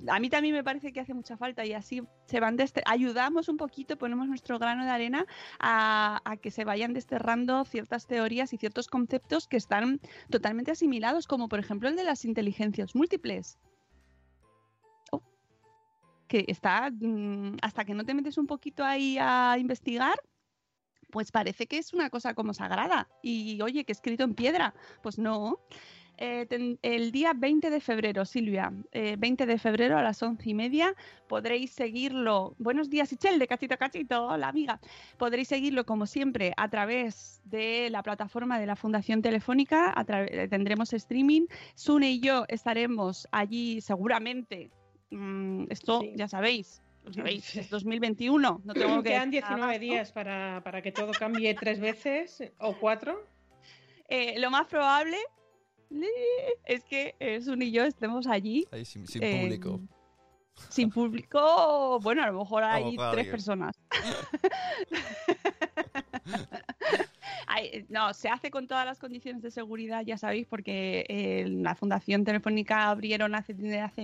[0.08, 3.58] A mí también me parece que hace mucha falta y así se van ayudamos un
[3.58, 5.26] poquito, ponemos nuestro grano de arena
[5.58, 11.26] a, a que se vayan desterrando ciertas teorías y ciertos conceptos que están totalmente asimilados,
[11.26, 13.58] como por ejemplo el de las inteligencias múltiples.
[16.34, 20.18] Que está, mm, hasta que no te metes un poquito ahí a investigar,
[21.12, 23.08] pues parece que es una cosa como sagrada.
[23.22, 24.74] Y oye, que escrito en piedra.
[25.00, 25.60] Pues no.
[26.18, 30.54] Eh, el día 20 de febrero, Silvia, eh, 20 de febrero a las once y
[30.54, 30.96] media,
[31.28, 32.56] podréis seguirlo.
[32.58, 34.80] Buenos días, Ichel, de Cachito a Cachito, hola amiga.
[35.18, 39.92] Podréis seguirlo, como siempre, a través de la plataforma de la Fundación Telefónica.
[39.94, 41.46] a eh, tendremos streaming.
[41.76, 44.72] Sune y yo estaremos allí seguramente.
[45.10, 46.12] Mm, esto Sí.
[46.16, 46.80] ya sabéis.
[47.04, 48.62] Lo sabéis, es 2021.
[48.64, 49.80] No tengo que Quedan decir nada 19 más, ¿no?
[49.80, 53.26] días para, para que todo cambie tres veces o cuatro.
[54.08, 55.16] Eh, lo más probable
[56.64, 58.66] es que eh, Sun y yo estemos allí.
[58.72, 59.80] Ahí sin, sin eh, público.
[60.68, 63.30] Sin público, bueno, a lo mejor hay Vamos, tres alguien.
[63.30, 63.76] personas.
[67.56, 71.76] Ay, no, se hace con todas las condiciones de seguridad, ya sabéis, porque eh, la
[71.76, 73.54] Fundación Telefónica abrieron hace,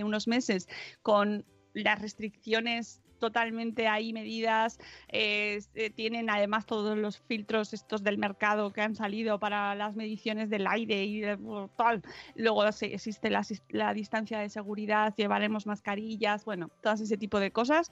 [0.05, 0.69] unos meses
[1.01, 8.17] con las restricciones totalmente ahí medidas, eh, eh, tienen además todos los filtros estos del
[8.17, 11.37] mercado que han salido para las mediciones del aire y de,
[11.75, 12.01] tal.
[12.35, 17.91] Luego existe la, la distancia de seguridad, llevaremos mascarillas, bueno, todo ese tipo de cosas.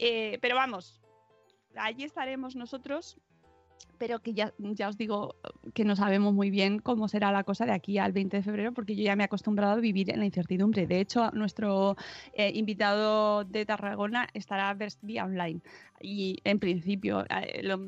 [0.00, 1.00] Eh, pero vamos,
[1.76, 3.18] allí estaremos nosotros,
[3.98, 5.36] pero que ya, ya os digo
[5.72, 8.72] que no sabemos muy bien cómo será la cosa de aquí al 20 de febrero,
[8.72, 10.86] porque yo ya me he acostumbrado a vivir en la incertidumbre.
[10.86, 11.96] De hecho, nuestro
[12.34, 15.60] eh, invitado de Tarragona estará vía online.
[16.00, 17.80] Y en principio eh, lo-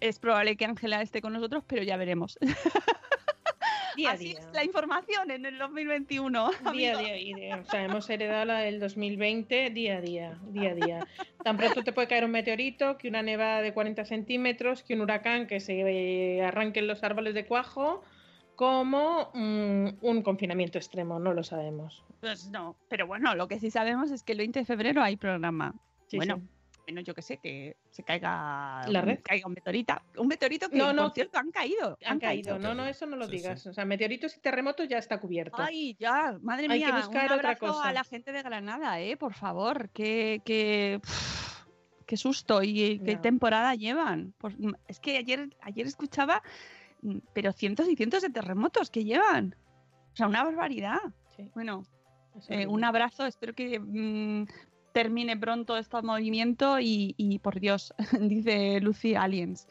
[0.00, 2.38] es probable que Ángela esté con nosotros, pero ya veremos.
[4.00, 4.38] Día a Así día.
[4.38, 6.50] es la información en el 2021.
[6.72, 10.74] Día a día, o sea, hemos heredado la del 2020 día a día, día a
[10.74, 11.06] día.
[11.44, 15.02] Tan pronto te puede caer un meteorito, que una nevada de 40 centímetros, que un
[15.02, 18.02] huracán que se eh, arranquen los árboles de cuajo,
[18.56, 22.02] como mm, un confinamiento extremo, no lo sabemos.
[22.20, 25.16] Pues no, pero bueno, lo que sí sabemos es que el 20 de febrero hay
[25.16, 25.74] programa.
[26.06, 26.59] Sí, bueno, sí.
[26.86, 29.20] Menos yo que sé, que se caiga, La red.
[29.22, 29.94] caiga un meteorito.
[30.16, 31.02] Un meteorito que, No, no.
[31.04, 31.96] por cierto, han caído.
[32.06, 33.36] Han caído, no, no, eso no lo Sí, sí.
[33.38, 33.66] digas.
[33.66, 35.56] O sea, meteoritos y terremotos ya está cubierto.
[35.60, 37.88] Ay, ya, madre Hay que mía, buscar un otra cosa.
[37.88, 41.00] a la gente de Granada, eh, por favor, que, que
[42.06, 44.34] qué susto y qué temporada llevan.
[44.38, 44.56] Pues,
[44.88, 46.42] es que ayer, ayer escuchaba,
[47.02, 49.54] mm, pero cientos y cientos de terremotos que llevan.
[50.12, 50.98] O sea, una barbaridad.
[51.36, 51.84] Sí, Bueno,
[52.48, 54.46] Eh, un abrazo, espero que mm,
[54.92, 59.68] termine pronto este movimiento y, y, por Dios, dice Lucy Aliens.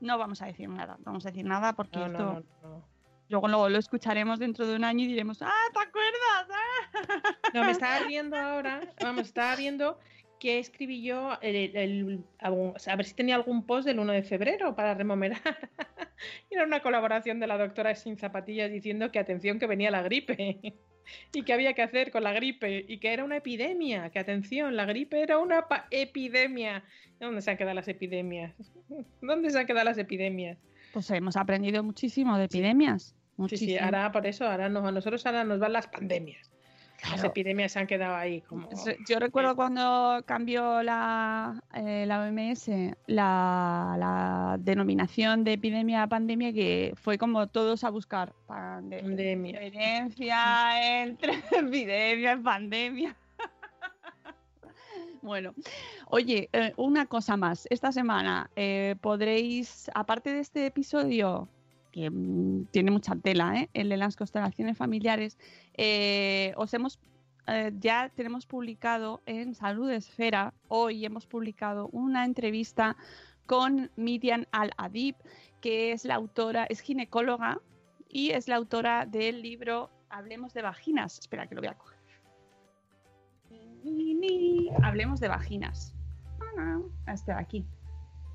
[0.00, 2.18] No vamos a decir nada, no vamos a decir nada porque No, esto
[2.62, 2.88] no, no.
[3.28, 6.48] luego lo, lo escucharemos dentro de un año y diremos, ah, ¿te acuerdas?
[6.50, 7.36] Ah".
[7.54, 9.98] No, me estaba riendo ahora, vamos, estaba viendo
[10.38, 14.74] que escribí yo, el, el- a ver si tenía algún post del 1 de febrero
[14.74, 15.40] para rememorar.
[16.50, 20.60] Era una colaboración de la doctora Sin Zapatillas diciendo que atención que venía la gripe
[21.32, 24.76] y que había que hacer con la gripe y que era una epidemia, que atención,
[24.76, 26.84] la gripe era una epidemia.
[27.20, 28.54] ¿Dónde se han quedado las epidemias?
[29.22, 30.58] ¿Dónde se han quedado las epidemias?
[30.92, 33.02] Pues hemos aprendido muchísimo de epidemias.
[33.02, 33.78] Sí, sí, Muchísimo.
[33.84, 36.50] ahora por eso, ahora nos, a nosotros ahora nos van las pandemias.
[37.10, 38.40] Las epidemias se han quedado ahí.
[38.42, 38.68] Como...
[39.08, 42.68] Yo recuerdo cuando cambió la, eh, la OMS
[43.06, 49.60] la, la denominación de epidemia a pandemia, que fue como todos a buscar pande- Pandemia.
[49.60, 53.16] diferencia entre epidemia y pandemia.
[55.20, 55.52] Bueno,
[56.06, 57.66] oye, eh, una cosa más.
[57.70, 61.48] Esta semana eh, podréis, aparte de este episodio,
[61.92, 63.70] que mm, tiene mucha tela, ¿eh?
[63.74, 65.38] el de las constelaciones familiares,
[65.74, 66.98] eh, os hemos
[67.50, 72.96] eh, ya tenemos publicado en Salud Esfera, hoy hemos publicado una entrevista
[73.46, 75.16] con Miriam Al-Adib,
[75.62, 77.58] que es la autora, es ginecóloga
[78.10, 81.18] y es la autora del libro Hablemos de vaginas.
[81.18, 81.98] Espera, que lo voy a coger.
[83.82, 84.68] Ni, ni.
[84.82, 85.94] Hablemos de vaginas.
[86.58, 87.64] Ah, Este de aquí.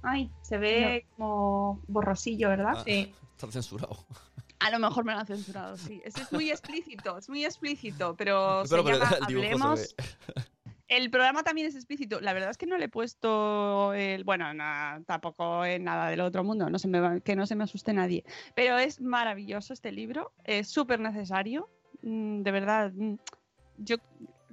[0.01, 2.73] Ay, se ve como borrosillo, ¿verdad?
[2.77, 3.13] Ah, Sí.
[3.35, 4.05] Está censurado.
[4.59, 6.01] A lo mejor me lo han censurado, sí.
[6.05, 9.95] Ese es muy explícito, es muy explícito, pero, Pero- se pero llama el Hablemos.
[10.87, 12.21] El programa también es explícito.
[12.21, 14.23] La verdad es que no le he puesto el.
[14.23, 17.63] Bueno, na- tampoco es nada del otro mundo, no se me que no se me
[17.63, 18.23] asuste nadie.
[18.55, 21.69] Pero es maravilloso este libro, es súper necesario.
[22.03, 23.15] mm, De verdad, mm,
[23.77, 23.95] yo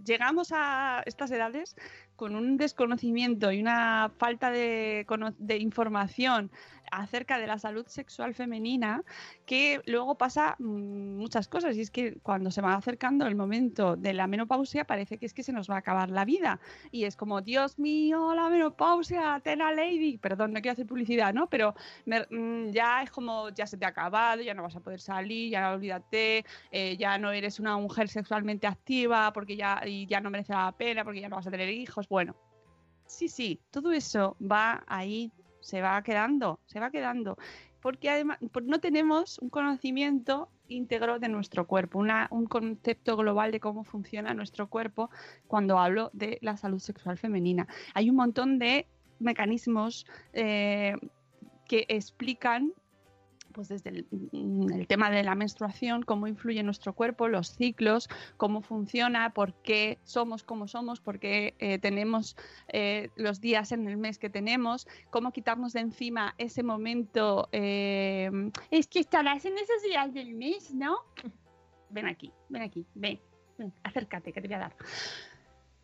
[0.03, 1.77] llegamos a estas edades
[2.17, 5.07] con un desconocimiento y una falta de,
[5.39, 6.51] de información
[6.91, 9.03] acerca de la salud sexual femenina
[9.47, 11.77] que luego pasa mm, muchas cosas.
[11.77, 15.35] Y es que cuando se va acercando el momento de la menopausia parece que es
[15.35, 16.61] que se nos va a acabar la vida.
[16.91, 21.49] Y es como Dios mío la menopausia Atena Lady perdón no quiero hacer publicidad no
[21.49, 21.75] pero
[22.07, 25.51] mm, ya es como ya se te ha acabado ya no vas a poder salir
[25.51, 30.53] ya olvídate eh, ya no eres una mujer sexualmente activa porque ya ya no merece
[30.53, 32.35] la pena porque ya no vas a tener hijos bueno
[33.07, 37.37] sí sí todo eso va ahí se va quedando se va quedando
[37.81, 43.61] porque además no tenemos un conocimiento íntegro de nuestro cuerpo, una- un concepto global de
[43.61, 45.11] cómo funciona nuestro cuerpo
[45.47, 47.67] cuando hablo de la salud sexual femenina.
[47.95, 48.87] Hay un montón de
[49.19, 50.95] mecanismos eh,
[51.67, 52.73] que explican
[53.61, 58.09] pues desde el, mm, el tema de la menstruación, cómo influye nuestro cuerpo, los ciclos,
[58.39, 62.37] cómo funciona, por qué somos como somos, por qué eh, tenemos
[62.69, 67.51] eh, los días en el mes que tenemos, cómo quitarnos de encima ese momento.
[67.53, 68.31] eh,
[68.71, 70.97] es que estarás en esos días del mes, ¿no?
[71.91, 73.21] Ven aquí, ven aquí, ven,
[73.59, 74.77] ven, acércate, que te voy a dar.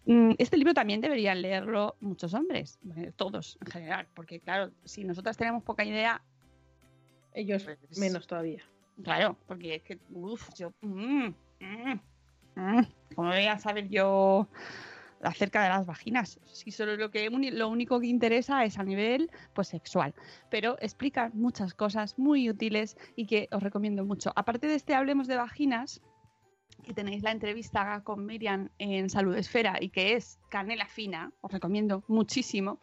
[0.07, 2.79] Mm, Este libro también deberían leerlo muchos hombres,
[3.17, 6.23] todos en general, porque claro, si nosotras tenemos poca idea,
[7.37, 8.63] Ellos Pues- menos todavía.
[9.05, 10.73] Claro, porque es que, uff, yo.
[10.81, 11.27] mm,
[11.61, 12.01] mm,
[12.55, 14.49] mm, ¿Cómo voy a saber yo
[15.21, 16.41] acerca de las vaginas?
[16.47, 20.15] Si solo lo que lo único que interesa es a nivel pues sexual.
[20.51, 24.33] Pero explica muchas cosas muy útiles y que os recomiendo mucho.
[24.35, 26.01] Aparte de este Hablemos de Vaginas,
[26.87, 31.53] que tenéis la entrevista con Miriam en Salud Esfera y que es canela fina, os
[31.53, 32.79] recomiendo muchísimo.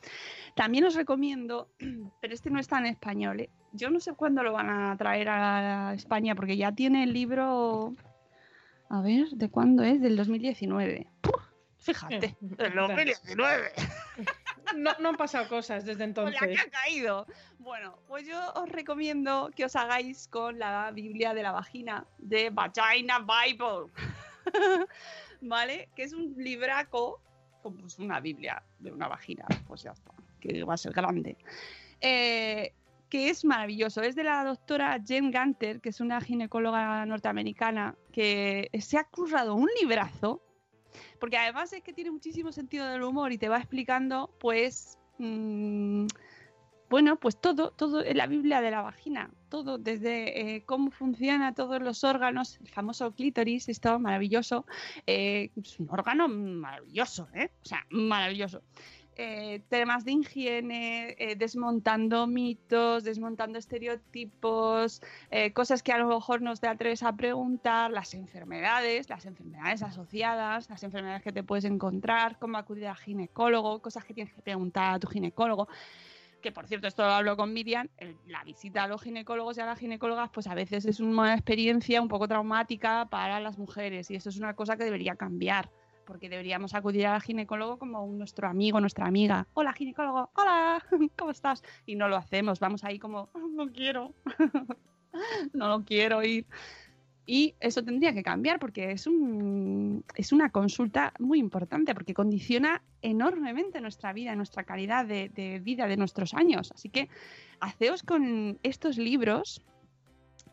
[0.55, 1.69] También os recomiendo,
[2.21, 3.49] pero este no está en español, ¿eh?
[3.71, 7.95] yo no sé cuándo lo van a traer a España porque ya tiene el libro,
[8.89, 10.01] a ver, ¿de cuándo es?
[10.01, 11.07] Del 2019.
[11.21, 11.41] ¡Puf!
[11.79, 12.87] Fíjate, del claro.
[12.89, 13.71] 2019.
[14.75, 16.61] No, no han pasado cosas desde Con la entonces.
[16.61, 17.25] que ha caído.
[17.59, 22.49] Bueno, pues yo os recomiendo que os hagáis con la Biblia de la vagina de
[22.49, 23.91] Vagina Bible.
[25.41, 25.89] ¿Vale?
[25.95, 27.21] Que es un libraco,
[27.61, 31.37] como pues una Biblia de una vagina, pues ya está, que va a ser grande.
[32.01, 32.73] Eh,
[33.13, 34.01] que es maravilloso.
[34.01, 39.53] Es de la doctora Jen Ganter, que es una ginecóloga norteamericana, que se ha currado
[39.53, 40.41] un librazo,
[41.23, 46.07] porque además es que tiene muchísimo sentido del humor y te va explicando, pues, mm,
[46.89, 51.55] bueno, pues todo, todo en la Biblia de la vagina, todo, desde eh, cómo funciona
[51.55, 54.65] todos los órganos, el famoso clítoris, esto maravilloso,
[55.07, 57.51] eh, es un órgano maravilloso, ¿eh?
[57.61, 58.61] O sea, maravilloso.
[59.15, 66.41] Eh, temas de higiene, eh, desmontando mitos, desmontando estereotipos, eh, cosas que a lo mejor
[66.41, 71.65] no te atreves a preguntar, las enfermedades, las enfermedades asociadas, las enfermedades que te puedes
[71.65, 75.67] encontrar, cómo acudir al ginecólogo, cosas que tienes que preguntar a tu ginecólogo.
[76.41, 77.87] Que por cierto, esto lo hablo con Miriam,
[78.25, 82.01] la visita a los ginecólogos y a las ginecólogas, pues a veces es una experiencia
[82.01, 85.69] un poco traumática para las mujeres y eso es una cosa que debería cambiar
[86.05, 89.47] porque deberíamos acudir al ginecólogo como nuestro amigo, nuestra amiga.
[89.53, 90.83] Hola, ginecólogo, hola,
[91.17, 91.63] ¿cómo estás?
[91.85, 94.13] Y no lo hacemos, vamos ahí como, "Ah, no quiero,
[95.53, 96.45] no lo quiero ir.
[97.25, 102.83] Y eso tendría que cambiar porque es, un, es una consulta muy importante porque condiciona
[103.01, 106.73] enormemente nuestra vida, nuestra calidad de, de vida de nuestros años.
[106.73, 107.07] Así que
[107.61, 109.63] haceos con estos libros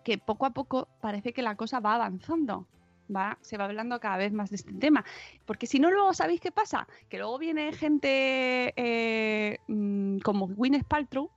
[0.05, 2.67] que poco a poco parece que la cosa va avanzando.
[3.15, 5.05] Va, se va hablando cada vez más de este tema.
[5.45, 10.87] Porque si no, luego sabéis qué pasa, que luego viene gente eh, mm, como Gwyneth
[10.87, 11.31] Paltrow,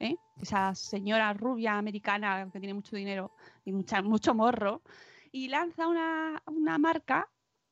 [0.00, 0.16] ¿eh?
[0.40, 3.32] esa señora rubia americana que tiene mucho dinero
[3.64, 4.82] y mucho morro,
[5.30, 7.28] y lanza una, una marca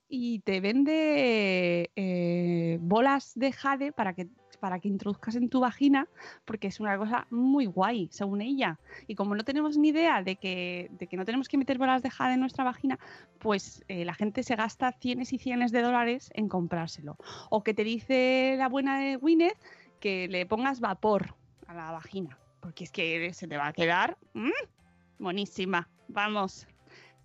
[0.09, 4.29] y te vende eh, bolas de jade para que
[4.61, 6.07] para que introduzcas en tu vagina,
[6.45, 8.79] porque es una cosa muy guay, según ella.
[9.07, 12.03] Y como no tenemos ni idea de que, de que no tenemos que meter bolas
[12.03, 12.99] de jade en nuestra vagina,
[13.39, 17.17] pues eh, la gente se gasta cienes y cienes de dólares en comprárselo.
[17.49, 19.59] O que te dice la buena de Gwyneth
[19.99, 21.35] que le pongas vapor
[21.67, 24.51] a la vagina, porque es que se te va a quedar ¡mm!
[25.19, 25.89] buenísima.
[26.09, 26.67] Vamos,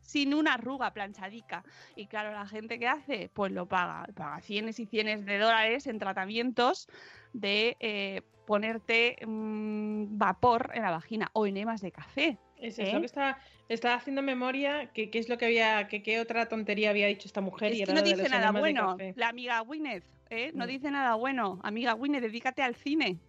[0.06, 1.64] sin una arruga planchadica.
[1.96, 4.06] Y claro, la gente que hace, pues lo paga.
[4.16, 6.88] Paga cienes y cienes de dólares en tratamientos
[7.34, 12.38] de eh, ponerte mm, vapor en la vagina o enemas de café.
[12.58, 12.90] Es ¿eh?
[12.90, 13.38] eso que estaba,
[13.68, 17.28] estaba haciendo memoria, que qué es lo que había, que qué otra tontería había dicho
[17.28, 17.74] esta mujer.
[17.74, 18.96] y Es que era no dice nada bueno.
[19.16, 20.52] La amiga Gwyneth, ¿eh?
[20.54, 20.68] No Mm.
[20.68, 21.60] dice nada bueno.
[21.64, 23.20] Amiga Gwyneth, dedícate al cine.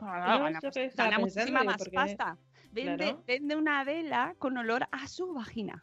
[0.00, 2.36] No, gana, que muchísima más porque- pasta.
[2.72, 3.24] Vende, Claro.
[3.26, 5.82] vende una vela con olor a su vagina.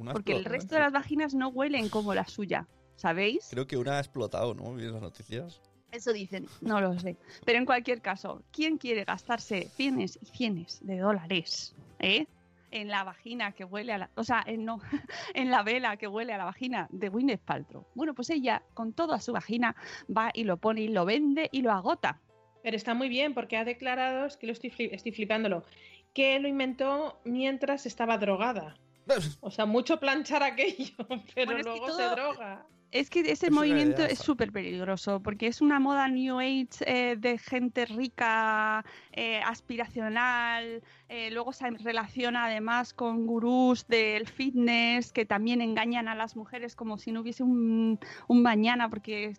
[0.00, 2.66] Una Porque el resto de las vaginas no huelen como la suya.
[2.96, 3.48] ¿Sabéis?
[3.50, 4.76] Creo que una ha explotado, ¿no?
[4.76, 5.60] Las noticias.
[5.92, 7.16] Eso dicen, no lo sé.
[7.44, 12.26] Pero en cualquier caso, ¿quién quiere gastarse cienes y cienes de dólares ¿eh?
[12.70, 14.10] en la vagina que huele a la...
[14.14, 14.80] O sea, en, no,
[15.34, 17.86] en la vela que huele a la vagina de Gwyneth Paltrow?
[17.94, 19.74] Bueno, pues ella con toda su vagina
[20.14, 22.20] va y lo pone y lo vende y lo agota.
[22.62, 25.64] Pero está muy bien porque ha declarado, es que lo estoy, fli- estoy flipándolo,
[26.12, 28.76] que lo inventó mientras estaba drogada.
[29.40, 30.94] O sea, mucho planchar aquello,
[31.34, 32.66] pero Bueno, es que luego todo- se droga.
[32.92, 37.14] Es que ese Es movimiento es súper peligroso porque es una moda New Age eh,
[37.16, 45.24] de gente rica, eh, aspiracional, eh, luego se relaciona además con gurús del fitness que
[45.24, 49.34] también engañan a las mujeres como si no hubiese un, un mañana porque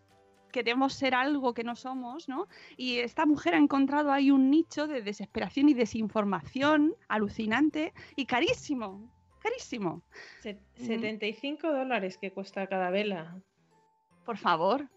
[0.54, 2.48] queremos ser algo que no somos, ¿no?
[2.78, 9.10] Y esta mujer ha encontrado ahí un nicho de desesperación y desinformación alucinante y carísimo,
[9.42, 10.04] carísimo.
[10.42, 10.86] Se- Mm.
[10.88, 13.38] 75 dólares que cuesta cada vela.
[14.26, 14.88] Por favor,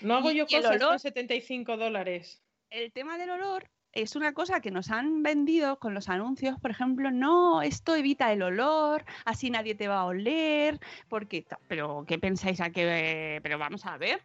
[0.00, 0.88] No hago Y- yo cosas olor.
[0.90, 2.40] con 75 dólares.
[2.70, 6.70] el tema del olor es una cosa que nos han vendido con los anuncios, por
[6.72, 12.18] ejemplo, no, esto evita el olor, así nadie te va a oler, porque, pero ¿qué
[12.18, 14.20] pensáis a que, pero vamos a ver,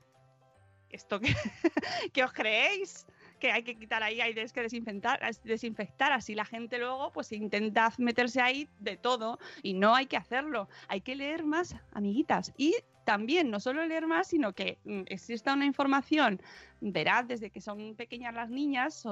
[0.89, 1.27] esto que,
[2.13, 3.05] ¿qué os creéis?
[3.39, 7.93] Que hay que quitar ahí, hay que desinfectar, desinfectar, así la gente luego pues intenta
[7.97, 12.75] meterse ahí de todo y no hay que hacerlo, hay que leer más, amiguitas, y
[13.09, 16.39] también no solo leer más, sino que mm, exista una información
[16.79, 19.03] veraz desde que son pequeñas las niñas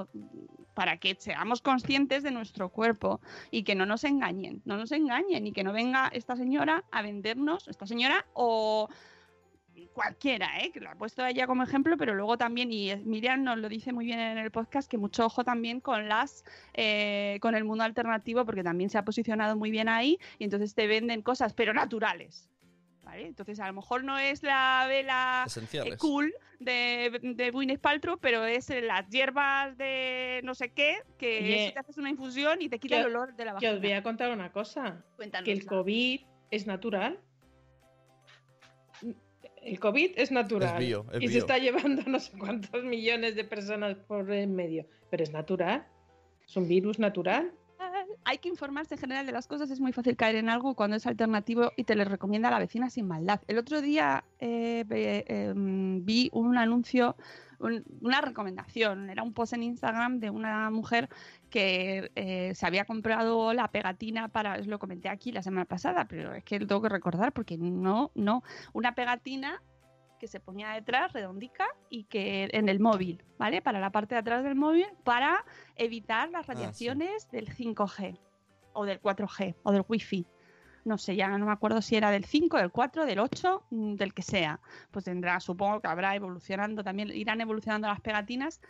[0.74, 3.20] para que seamos conscientes de nuestro cuerpo
[3.50, 7.02] y que no nos engañen, no nos engañen y que no venga esta señora a
[7.02, 8.88] vendernos, esta señora o
[9.98, 10.70] cualquiera, ¿eh?
[10.72, 13.92] que lo ha puesto ella como ejemplo, pero luego también, y Miriam nos lo dice
[13.92, 16.44] muy bien en el podcast, que mucho ojo también con las
[16.74, 20.74] eh, con el mundo alternativo, porque también se ha posicionado muy bien ahí, y entonces
[20.74, 22.48] te venden cosas, pero naturales.
[23.02, 23.26] ¿Vale?
[23.26, 26.30] Entonces, a lo mejor no es la vela eh, cool
[26.60, 31.64] de, de Gwyneth Paltrow, pero es eh, las hierbas de no sé qué, que Oye,
[31.64, 33.72] eso te haces una infusión y te quita que- el olor de la Que vagina.
[33.72, 35.02] os voy a contar una cosa.
[35.16, 35.46] Cuéntanos.
[35.46, 36.20] Que el COVID
[36.50, 37.18] es natural.
[39.62, 40.74] El COVID es natural.
[40.82, 44.54] Es bio, es y se está llevando no sé cuántos millones de personas por en
[44.54, 44.86] medio.
[45.10, 45.86] Pero es natural.
[46.46, 47.52] Es un virus natural.
[48.24, 50.96] Hay que informarse en general de las cosas, es muy fácil caer en algo cuando
[50.96, 53.40] es alternativo y te lo recomienda la vecina sin maldad.
[53.46, 54.84] El otro día eh,
[55.28, 57.16] em, vi un anuncio,
[57.58, 61.08] un- una recomendación, era un post en Instagram de una mujer
[61.48, 66.06] que eh, se había comprado la pegatina para, os lo comenté aquí la semana pasada,
[66.06, 68.42] pero es que lo tengo que recordar porque no, no,
[68.72, 69.62] una pegatina
[70.18, 73.62] que se ponía detrás, redondica, y que en el móvil, ¿vale?
[73.62, 75.44] Para la parte de atrás del móvil, para
[75.76, 76.52] evitar las sí.
[76.52, 78.18] radiaciones del 5G
[78.72, 80.26] o del 4G o del Wi-Fi.
[80.84, 83.94] No sé, ya no me acuerdo si era del 5, del 4, del 8, mm,
[83.96, 84.60] del que sea.
[84.90, 88.60] Pues tendrá, supongo que habrá evolucionando también, irán evolucionando las pegatinas.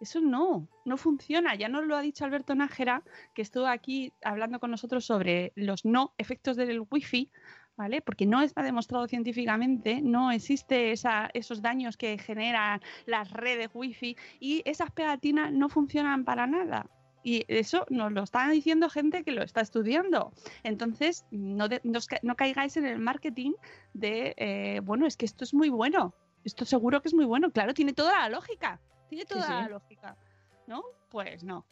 [0.00, 1.54] Eso no, no funciona.
[1.54, 3.02] Ya nos lo ha dicho Alberto Nájera,
[3.34, 7.30] que estuvo aquí hablando con nosotros sobre los no efectos del Wi-Fi,
[7.76, 8.02] ¿vale?
[8.02, 14.16] Porque no está demostrado científicamente, no existe esa- esos daños que generan las redes Wi-Fi
[14.40, 16.90] y esas pegatinas no funcionan para nada.
[17.22, 20.32] Y eso nos lo está diciendo gente que lo está estudiando.
[20.62, 23.52] Entonces, no, de- no no caigáis en el marketing
[23.94, 26.14] de, eh, bueno, es que esto es muy bueno.
[26.44, 27.50] Esto seguro que es muy bueno.
[27.50, 28.80] Claro, tiene toda la lógica.
[29.08, 29.52] Tiene toda sí.
[29.52, 30.16] la lógica.
[30.66, 30.82] ¿No?
[31.08, 31.64] Pues no.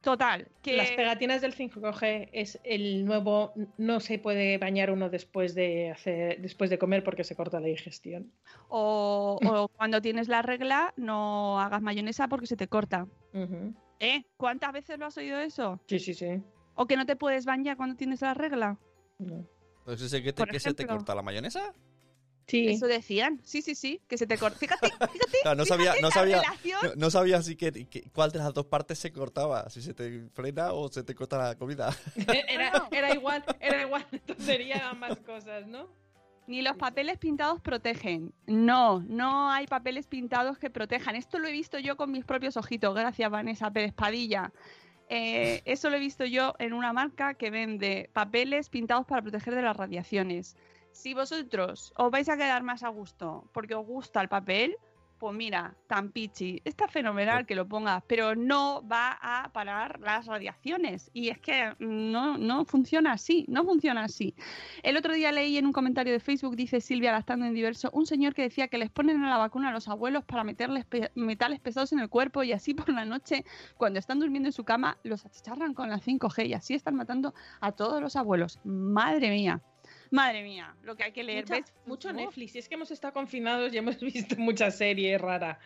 [0.00, 3.52] Total, que Las pegatinas del 5G es el nuevo.
[3.76, 7.66] No se puede bañar uno después de hacer, después de comer porque se corta la
[7.66, 8.32] digestión.
[8.70, 13.06] o, o cuando tienes la regla no hagas mayonesa porque se te corta.
[13.98, 14.24] ¿Eh?
[14.38, 15.78] ¿Cuántas veces lo has oído eso?
[15.86, 16.42] Sí, sí, sí.
[16.74, 18.78] ¿O que no te puedes bañar cuando tienes la regla?
[19.18, 19.46] No.
[19.84, 21.74] Pues ese que, te, Por que se te corta la mayonesa.
[22.50, 22.68] Sí.
[22.68, 23.40] Eso decían.
[23.44, 24.58] Sí, sí, sí, que se te corta.
[24.58, 25.38] Fíjate, fíjate.
[25.42, 26.42] Claro, no sabía, fíjate no la sabía,
[26.82, 29.94] no, no sabía así que, que- cuál de las dos partes se cortaba, si se
[29.94, 31.94] te frena o se te corta la comida.
[32.48, 34.06] Era, era igual, era igual.
[34.12, 35.88] Entonces serían ambas cosas, ¿no?
[36.46, 38.32] Ni los papeles pintados protegen.
[38.46, 41.14] No, no hay papeles pintados que protejan.
[41.14, 42.92] Esto lo he visto yo con mis propios ojitos.
[42.92, 44.52] Gracias, Vanessa Pérez Padilla.
[45.08, 49.54] Eh, eso lo he visto yo en una marca que vende papeles pintados para proteger
[49.54, 50.56] de las radiaciones.
[50.92, 54.76] Si vosotros os vais a quedar más a gusto porque os gusta el papel,
[55.18, 56.62] pues mira, tan pichi.
[56.64, 61.10] Está fenomenal que lo pongas, pero no va a parar las radiaciones.
[61.12, 64.34] Y es que no, no funciona así, no funciona así.
[64.82, 68.06] El otro día leí en un comentario de Facebook, dice Silvia Lactando en Diverso, un
[68.06, 71.12] señor que decía que les ponen a la vacuna a los abuelos para meterles pe-
[71.14, 73.44] metales pesados en el cuerpo y así por la noche,
[73.76, 77.34] cuando están durmiendo en su cama, los achicharran con la 5G y así están matando
[77.60, 78.58] a todos los abuelos.
[78.64, 79.60] Madre mía,
[80.10, 81.44] madre mía, lo que hay que leer.
[81.44, 81.74] Mucha- ¿ves?
[81.86, 82.54] mucho Netflix.
[82.56, 85.58] Y es que hemos estado confinados y hemos visto mucha serie rara.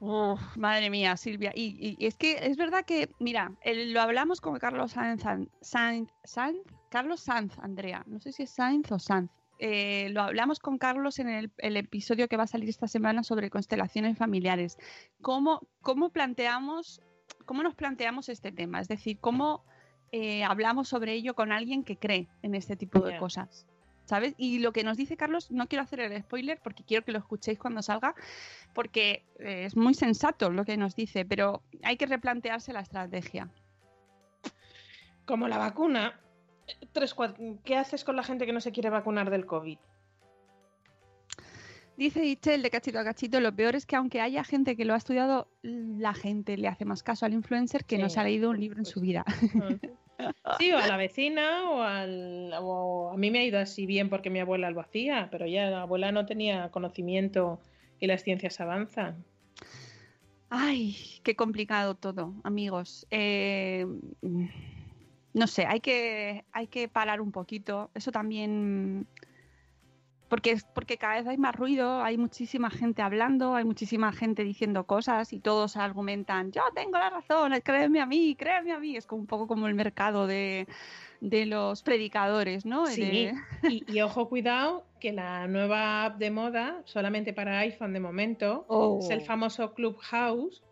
[0.00, 1.52] uf, madre mía, Silvia.
[1.54, 5.22] Y, y es que es verdad que, mira, el- lo hablamos con Carlos Sanz,
[5.62, 8.02] Sanz, Sanz- Carlos Sanz, Andrea.
[8.06, 9.30] No sé si es Sainz o Sanz.
[9.58, 13.22] Eh, lo hablamos con Carlos en el, el episodio que va a salir esta semana
[13.22, 14.76] sobre constelaciones familiares.
[15.22, 17.00] ¿Cómo, cómo planteamos,
[17.46, 18.80] cómo nos planteamos este tema?
[18.80, 19.64] Es decir, cómo
[20.12, 23.66] eh, hablamos sobre ello con alguien que cree en este tipo de cosas.
[24.04, 24.34] ¿Sabes?
[24.38, 27.18] Y lo que nos dice Carlos, no quiero hacer el spoiler porque quiero que lo
[27.18, 28.14] escuchéis cuando salga,
[28.72, 33.50] porque eh, es muy sensato lo que nos dice, pero hay que replantearse la estrategia.
[35.24, 36.20] Como la vacuna.
[36.92, 37.16] Tres,
[37.64, 39.78] ¿Qué haces con la gente que no se quiere vacunar del COVID?
[41.96, 44.94] Dice Itzel de cachito a cachito, lo peor es que aunque haya gente que lo
[44.94, 48.50] ha estudiado, la gente le hace más caso al influencer que no se ha leído
[48.50, 49.24] un libro en su vida.
[50.58, 54.08] Sí, o a la vecina, o, al, o a mí me ha ido así bien
[54.08, 57.60] porque mi abuela lo hacía, pero ya la abuela no tenía conocimiento
[58.00, 59.24] y las ciencias avanzan.
[60.48, 63.06] Ay, qué complicado todo, amigos.
[63.10, 63.86] Eh,
[65.34, 67.90] no sé, hay que, hay que parar un poquito.
[67.94, 69.06] Eso también.
[70.28, 74.42] Porque, es- porque cada vez hay más ruido, hay muchísima gente hablando, hay muchísima gente
[74.42, 78.96] diciendo cosas y todos argumentan, yo tengo la razón, créeme a mí, créeme a mí.
[78.96, 80.66] Es como un poco como el mercado de,
[81.20, 82.86] de los predicadores, ¿no?
[82.86, 83.34] Sí, De-
[83.68, 88.64] y, y ojo, cuidado, que la nueva app de moda, solamente para iPhone de momento,
[88.68, 88.98] Oh.
[89.00, 90.64] es el famoso Clubhouse,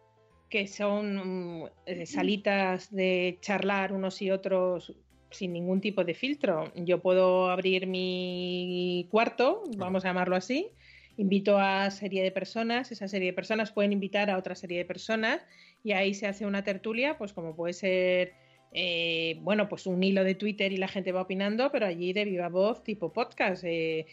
[0.50, 4.94] que son mm, eh, salitas de charlar unos y otros
[5.35, 6.72] sin ningún tipo de filtro.
[6.76, 10.70] Yo puedo abrir mi cuarto, vamos a llamarlo así,
[11.16, 14.85] invito a serie de personas, esa serie de personas pueden invitar a otra serie de
[14.85, 15.41] personas
[15.82, 18.32] y ahí se hace una tertulia, pues como puede ser,
[18.72, 22.24] eh, bueno, pues un hilo de Twitter y la gente va opinando, pero allí de
[22.24, 23.62] viva voz, tipo podcast.
[23.64, 24.07] eh,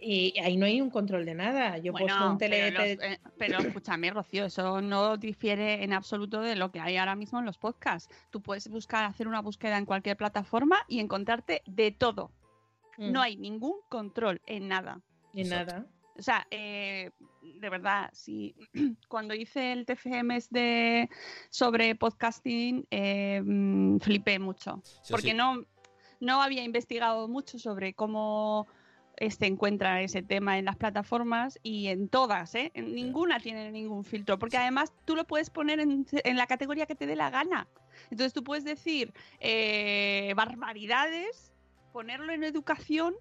[0.00, 1.78] y ahí no hay un control de nada.
[1.78, 5.82] Yo Bueno, pongo un tele, pero, los- te- eh, pero escúchame, Rocío, eso no difiere
[5.84, 8.12] en absoluto de lo que hay ahora mismo en los podcasts.
[8.30, 12.30] Tú puedes buscar, hacer una búsqueda en cualquier plataforma y encontrarte de todo.
[12.98, 15.00] Mm, No hay ningún control en nada.
[15.34, 15.74] Exacto.
[15.74, 15.86] nada.
[16.18, 17.10] O sea, eh,
[17.42, 18.54] de verdad, si
[19.08, 21.10] cuando hice el TFM de
[21.50, 25.34] sobre podcasting eh, mm, flipé mucho, Sí, porque sí.
[25.36, 25.64] no
[26.18, 28.66] no había investigado mucho sobre cómo
[29.18, 32.70] se encuentra ese tema en las plataformas y en todas, ¿eh?
[32.74, 36.86] En ninguna tiene ningún filtro, porque además tú lo puedes poner en, en la categoría
[36.86, 37.66] que te dé la gana.
[38.10, 41.52] Entonces tú puedes decir eh, barbaridades,
[41.92, 43.14] ponerlo en educación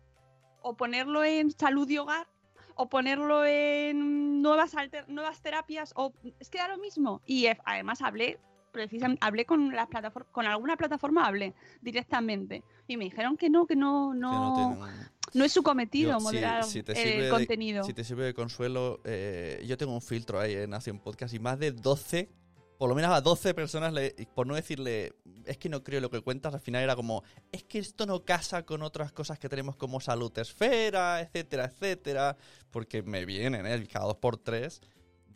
[0.62, 2.28] o ponerlo en salud y hogar
[2.76, 7.58] o ponerlo en nuevas alter- nuevas terapias o es que da lo mismo y eh,
[7.64, 8.38] además hablé
[8.76, 13.66] precisamente hablé con la plataforma con alguna plataforma hablé directamente y me dijeron que no
[13.66, 17.94] que no Que no es su cometido Yo, moderar si te el de- contenido Si
[17.94, 21.58] te sirve de consuelo, eh, yo tengo un filtro ahí en Nación Podcast y más
[21.60, 22.30] de 12,
[22.78, 25.14] por lo menos a 12 personas, le- por no decirle,
[25.46, 28.24] es que no creo lo que cuentas, al final era como, es que esto no
[28.24, 32.38] casa con otras cosas que tenemos como salud esfera, etcétera, etcétera,
[32.72, 33.88] porque me vienen, ¿eh?
[33.92, 34.82] Cada dos por tres.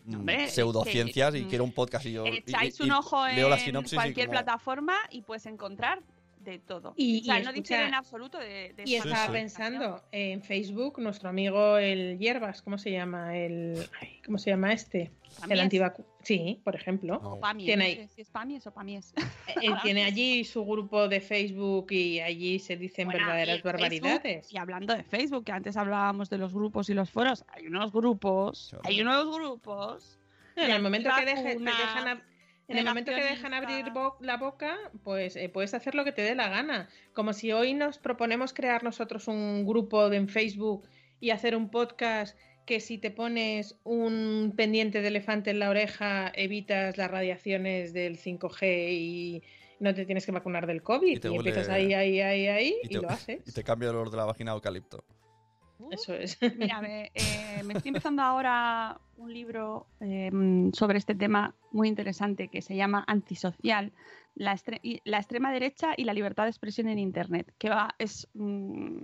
[0.06, 2.91] Mm, es pseudociencias que, y quiero un podcast y yo y- echáis y- un y
[2.91, 3.62] ojo leo la en
[3.95, 6.02] y cualquier como- plataforma y puedes encontrar
[6.39, 6.93] de todo.
[6.97, 9.31] Y- o sea, y no escucha, difiere en absoluto de, de Y esta estaba sí.
[9.33, 13.35] pensando en Facebook, nuestro amigo el Hierbas, ¿cómo se llama?
[13.37, 15.11] El, ay, ¿Cómo se llama este?
[15.39, 15.51] Pamies.
[15.51, 16.05] El antivacu.
[16.23, 17.19] Sí, por ejemplo.
[17.21, 17.33] No.
[17.33, 19.13] O pamies, Tiene no ahí- sé si es pamies o pamies.
[19.61, 23.71] Él tiene allí su grupo de Facebook y allí se dicen Bueno, y verdaderas Facebook,
[23.71, 24.51] barbaridades.
[24.53, 27.91] Y hablando de Facebook, que antes hablábamos de los grupos y los foros, hay unos
[27.91, 30.19] grupos, hay unos grupos.
[30.55, 32.23] En el momento que, deje- dejan ab-
[32.70, 36.11] en el momento que dejan abrir bo- la boca, pues eh, puedes hacer lo que
[36.11, 36.88] te dé la gana.
[37.13, 40.88] Como si hoy nos proponemos crear nosotros un grupo de, en Facebook
[41.20, 46.32] y hacer un podcast que si te pones un pendiente de elefante en la oreja
[46.36, 49.43] evitas las radiaciones del 5G y
[49.80, 51.07] no te tienes que vacunar del COVID.
[51.07, 53.41] Y Y, te huele- empiezas ahí, ahí, ahí, ahí y, Y te, lo haces.
[53.47, 55.03] y te cambia el olor de la vagina a eucalipto.
[55.91, 56.38] Eso es.
[56.57, 60.32] Mira, me, eh, me estoy empezando ahora un libro eh,
[60.73, 63.91] sobre este tema muy interesante que se llama Antisocial,
[64.36, 64.59] la,
[65.05, 68.97] la extrema derecha y la libertad de expresión en Internet, que va, es, mm,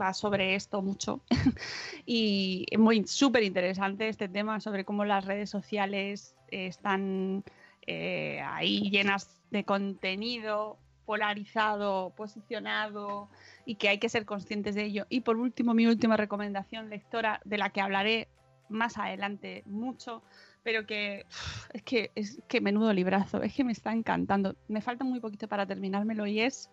[0.00, 1.22] va sobre esto mucho.
[2.06, 7.44] y es muy súper interesante este tema sobre cómo las redes sociales eh, están
[7.84, 13.28] ahí llenas de contenido polarizado, posicionado
[13.64, 15.06] y que hay que ser conscientes de ello.
[15.08, 18.28] Y por último, mi última recomendación lectora, de la que hablaré
[18.68, 20.22] más adelante mucho,
[20.62, 21.26] pero que
[21.72, 24.56] es que es que menudo librazo, es que me está encantando.
[24.68, 26.70] Me falta muy poquito para terminármelo y es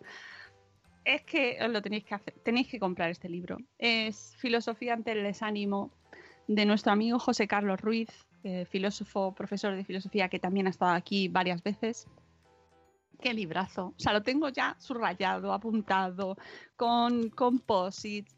[1.05, 3.57] es que os lo tenéis que hacer, tenéis que comprar este libro.
[3.77, 5.91] Es Filosofía ante el desánimo
[6.47, 8.09] de nuestro amigo José Carlos Ruiz,
[8.43, 12.07] eh, filósofo, profesor de filosofía que también ha estado aquí varias veces.
[13.21, 13.87] Qué librazo.
[13.87, 16.37] O sea, lo tengo ya subrayado, apuntado,
[16.77, 18.33] con composites,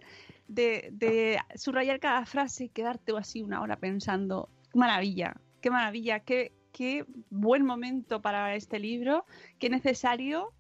[0.48, 4.50] de, de subrayar cada frase y quedarte así una hora pensando.
[4.74, 9.26] Maravilla, qué maravilla, qué, qué buen momento para este libro,
[9.60, 10.52] qué necesario,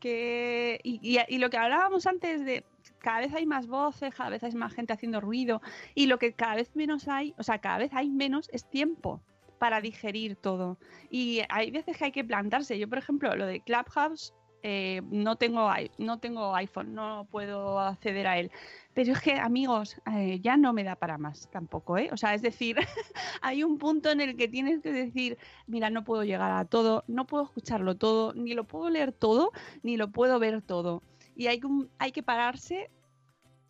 [0.00, 2.64] que y, y- y lo que hablábamos antes de
[2.98, 5.60] cada vez hay más voces, cada vez hay más gente haciendo ruido
[5.94, 9.20] y lo que cada vez menos hay, o sea, cada vez hay menos es tiempo
[9.58, 10.78] para digerir todo.
[11.10, 12.78] Y hay veces que hay que plantarse.
[12.78, 14.32] Yo, por ejemplo, lo de Clubhouse,
[14.62, 18.50] eh, no, tengo, no tengo iPhone, no puedo acceder a él.
[18.94, 22.08] Pero es que, amigos, eh, ya no me da para más tampoco, ¿eh?
[22.12, 22.76] O sea, es decir,
[23.42, 27.04] hay un punto en el que tienes que decir, mira, no puedo llegar a todo,
[27.06, 29.52] no puedo escucharlo todo, ni lo puedo leer todo,
[29.82, 31.02] ni lo puedo ver todo.
[31.36, 32.90] Y hay que, hay que pararse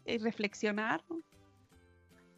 [0.06, 1.04] y reflexionar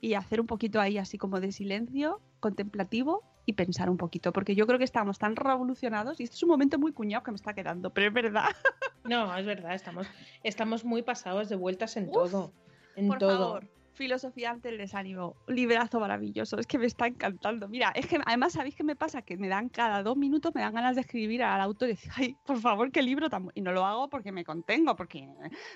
[0.01, 4.55] y hacer un poquito ahí así como de silencio contemplativo y pensar un poquito, porque
[4.55, 7.37] yo creo que estamos tan revolucionados y este es un momento muy cuñado que me
[7.37, 8.45] está quedando, pero es verdad.
[9.05, 10.07] No, es verdad, estamos,
[10.43, 12.53] estamos muy pasados de vueltas en Uf, todo.
[12.95, 13.39] En Por todo.
[13.39, 17.69] favor, filosofía ante el desánimo, librazo maravilloso, es que me está encantando.
[17.69, 19.23] Mira, es que además, ¿sabéis qué me pasa?
[19.23, 22.13] Que me dan cada dos minutos, me dan ganas de escribir al autor y decir,
[22.17, 23.47] ay, por favor, qué libro tan...
[23.47, 23.53] bu-".
[23.55, 25.27] Y no lo hago porque me contengo, porque,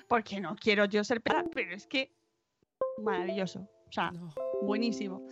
[0.08, 2.12] porque no quiero yo ser pero es que
[2.98, 4.12] maravilloso, o sea,
[4.60, 5.26] buenísimo.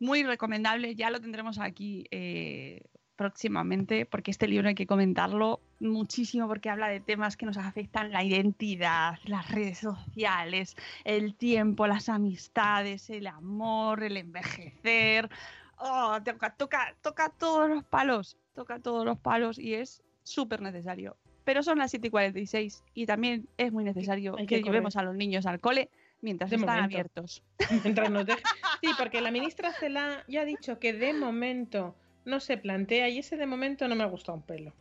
[0.00, 2.82] Muy recomendable, ya lo tendremos aquí eh,
[3.16, 8.12] próximamente, porque este libro hay que comentarlo muchísimo porque habla de temas que nos afectan
[8.12, 10.74] la identidad, las redes sociales,
[11.04, 15.28] el tiempo, las amistades, el amor, el envejecer.
[15.76, 21.18] Oh, toca, toca, toca todos los palos, toca todos los palos y es súper necesario.
[21.44, 24.96] Pero son las 7 y 46 y también es muy necesario Hay que, que llevemos
[24.96, 25.90] a los niños al cole
[26.22, 26.94] mientras De están momento.
[26.96, 27.42] abiertos.
[27.84, 28.42] Mientras nos deje-
[28.82, 33.18] Sí, porque la ministra Cela ya ha dicho que de momento no se plantea y
[33.18, 34.72] ese de momento no me ha gustado un pelo.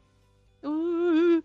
[0.61, 1.43] Uh, uh,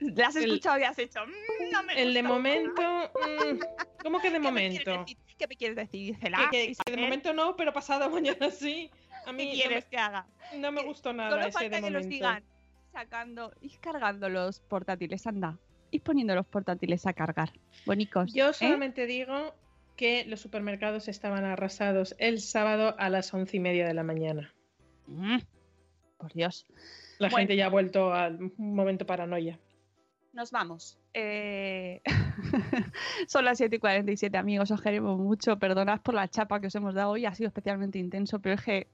[0.00, 1.20] ¿La has El- escuchado y has hecho?
[1.26, 2.34] "Mm, no me El de gusta".
[2.34, 2.82] momento...
[2.82, 3.58] mm,
[4.02, 4.98] ¿Cómo que de ¿Qué me momento?
[4.98, 5.16] decir?
[5.38, 6.16] ¿Qué me quieres decir?
[6.18, 6.48] Cela?
[6.50, 8.90] que- que de momento no, pero pasado mañana sí.
[9.24, 10.26] A ¿Qué mí no quieres que haga?
[10.52, 12.46] me, no me gustó nada Solo ese falta de que los momento.
[12.92, 15.56] sacando y cargando los portátiles, anda.
[15.92, 17.52] Y poniendo los portátiles a cargar.
[17.86, 18.32] Bonicos.
[18.32, 18.52] Yo ¿eh?
[18.54, 19.54] solamente digo
[19.96, 24.52] que los supermercados estaban arrasados el sábado a las once y media de la mañana.
[25.06, 25.38] Mm,
[26.18, 26.66] Por Dios.
[27.18, 27.36] La Bueno.
[27.42, 29.60] gente ya ha vuelto al momento paranoia.
[30.32, 30.98] Nos vamos.
[31.12, 32.00] Eh,
[33.28, 34.70] Son las 7 y 47, amigos.
[34.70, 35.58] Os queremos mucho.
[35.58, 37.26] Perdonad por la chapa que os hemos dado hoy.
[37.26, 38.86] Ha sido especialmente intenso, pero es que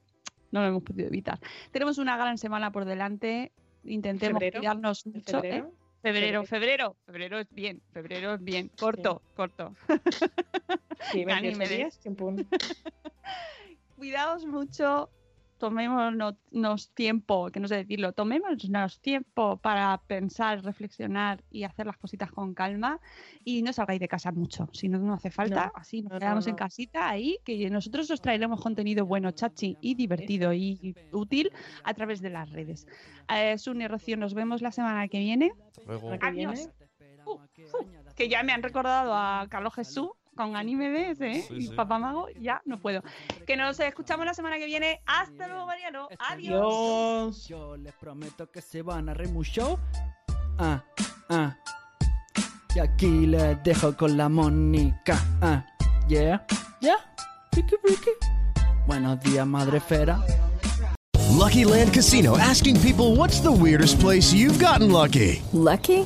[0.51, 1.39] no lo hemos podido evitar.
[1.71, 3.53] Tenemos una gran semana por delante.
[3.85, 5.43] Intentemos cuidarnos ¿En mucho.
[5.45, 5.63] ¿eh?
[6.01, 6.43] Febrero?
[6.45, 9.73] Febrero, febrero, es bien, febrero es bien, corto, corto.
[11.11, 11.77] Sí, Ya ni 28 me des.
[11.77, 11.99] días.
[13.95, 15.09] Cuidaos mucho,
[15.59, 22.31] tomémonos tiempo, que no sé decirlo, tomémonos tiempo para pensar, reflexionar y hacer las cositas
[22.31, 22.99] con calma
[23.43, 26.15] y no salgáis de casa mucho, si no, no hace falta, No, así nos no,
[26.15, 30.95] no, quedamos en casita ahí, que nosotros os traeremos contenido bueno, chachi y divertido y
[31.11, 31.51] útil
[31.83, 32.87] a través de las redes.
[33.29, 35.51] Eh, Sune Rocío, nos vemos la semana que viene.
[35.85, 36.09] Luego.
[36.09, 36.69] ¿La que Adiós.
[37.25, 37.39] Uh, uh,
[38.15, 40.09] que ya me han recordado a Carlos Jesús
[40.39, 41.45] con anime de ese, ¿eh?
[41.45, 41.75] Sí, y sí.
[41.75, 43.03] Papá Mago, ya no puedo.
[43.45, 45.01] Que nos escuchamos la semana que viene.
[45.05, 46.07] Hasta luego, Mariano.
[46.17, 47.45] Adiós.
[47.45, 49.77] Yo les prometo que se van a reír mucho.
[50.57, 50.81] Ah,
[51.29, 51.57] ah.
[52.73, 55.21] Y aquí les dejo con la Mónica.
[55.41, 55.65] Ah,
[56.07, 56.45] yeah,
[56.79, 56.95] yeah.
[57.51, 58.11] Ricky, Ricky.
[58.87, 60.23] Buenos días, madre fera.
[61.37, 65.41] Lucky Land Casino asking people what's the weirdest place you've gotten lucky?
[65.51, 66.05] Lucky?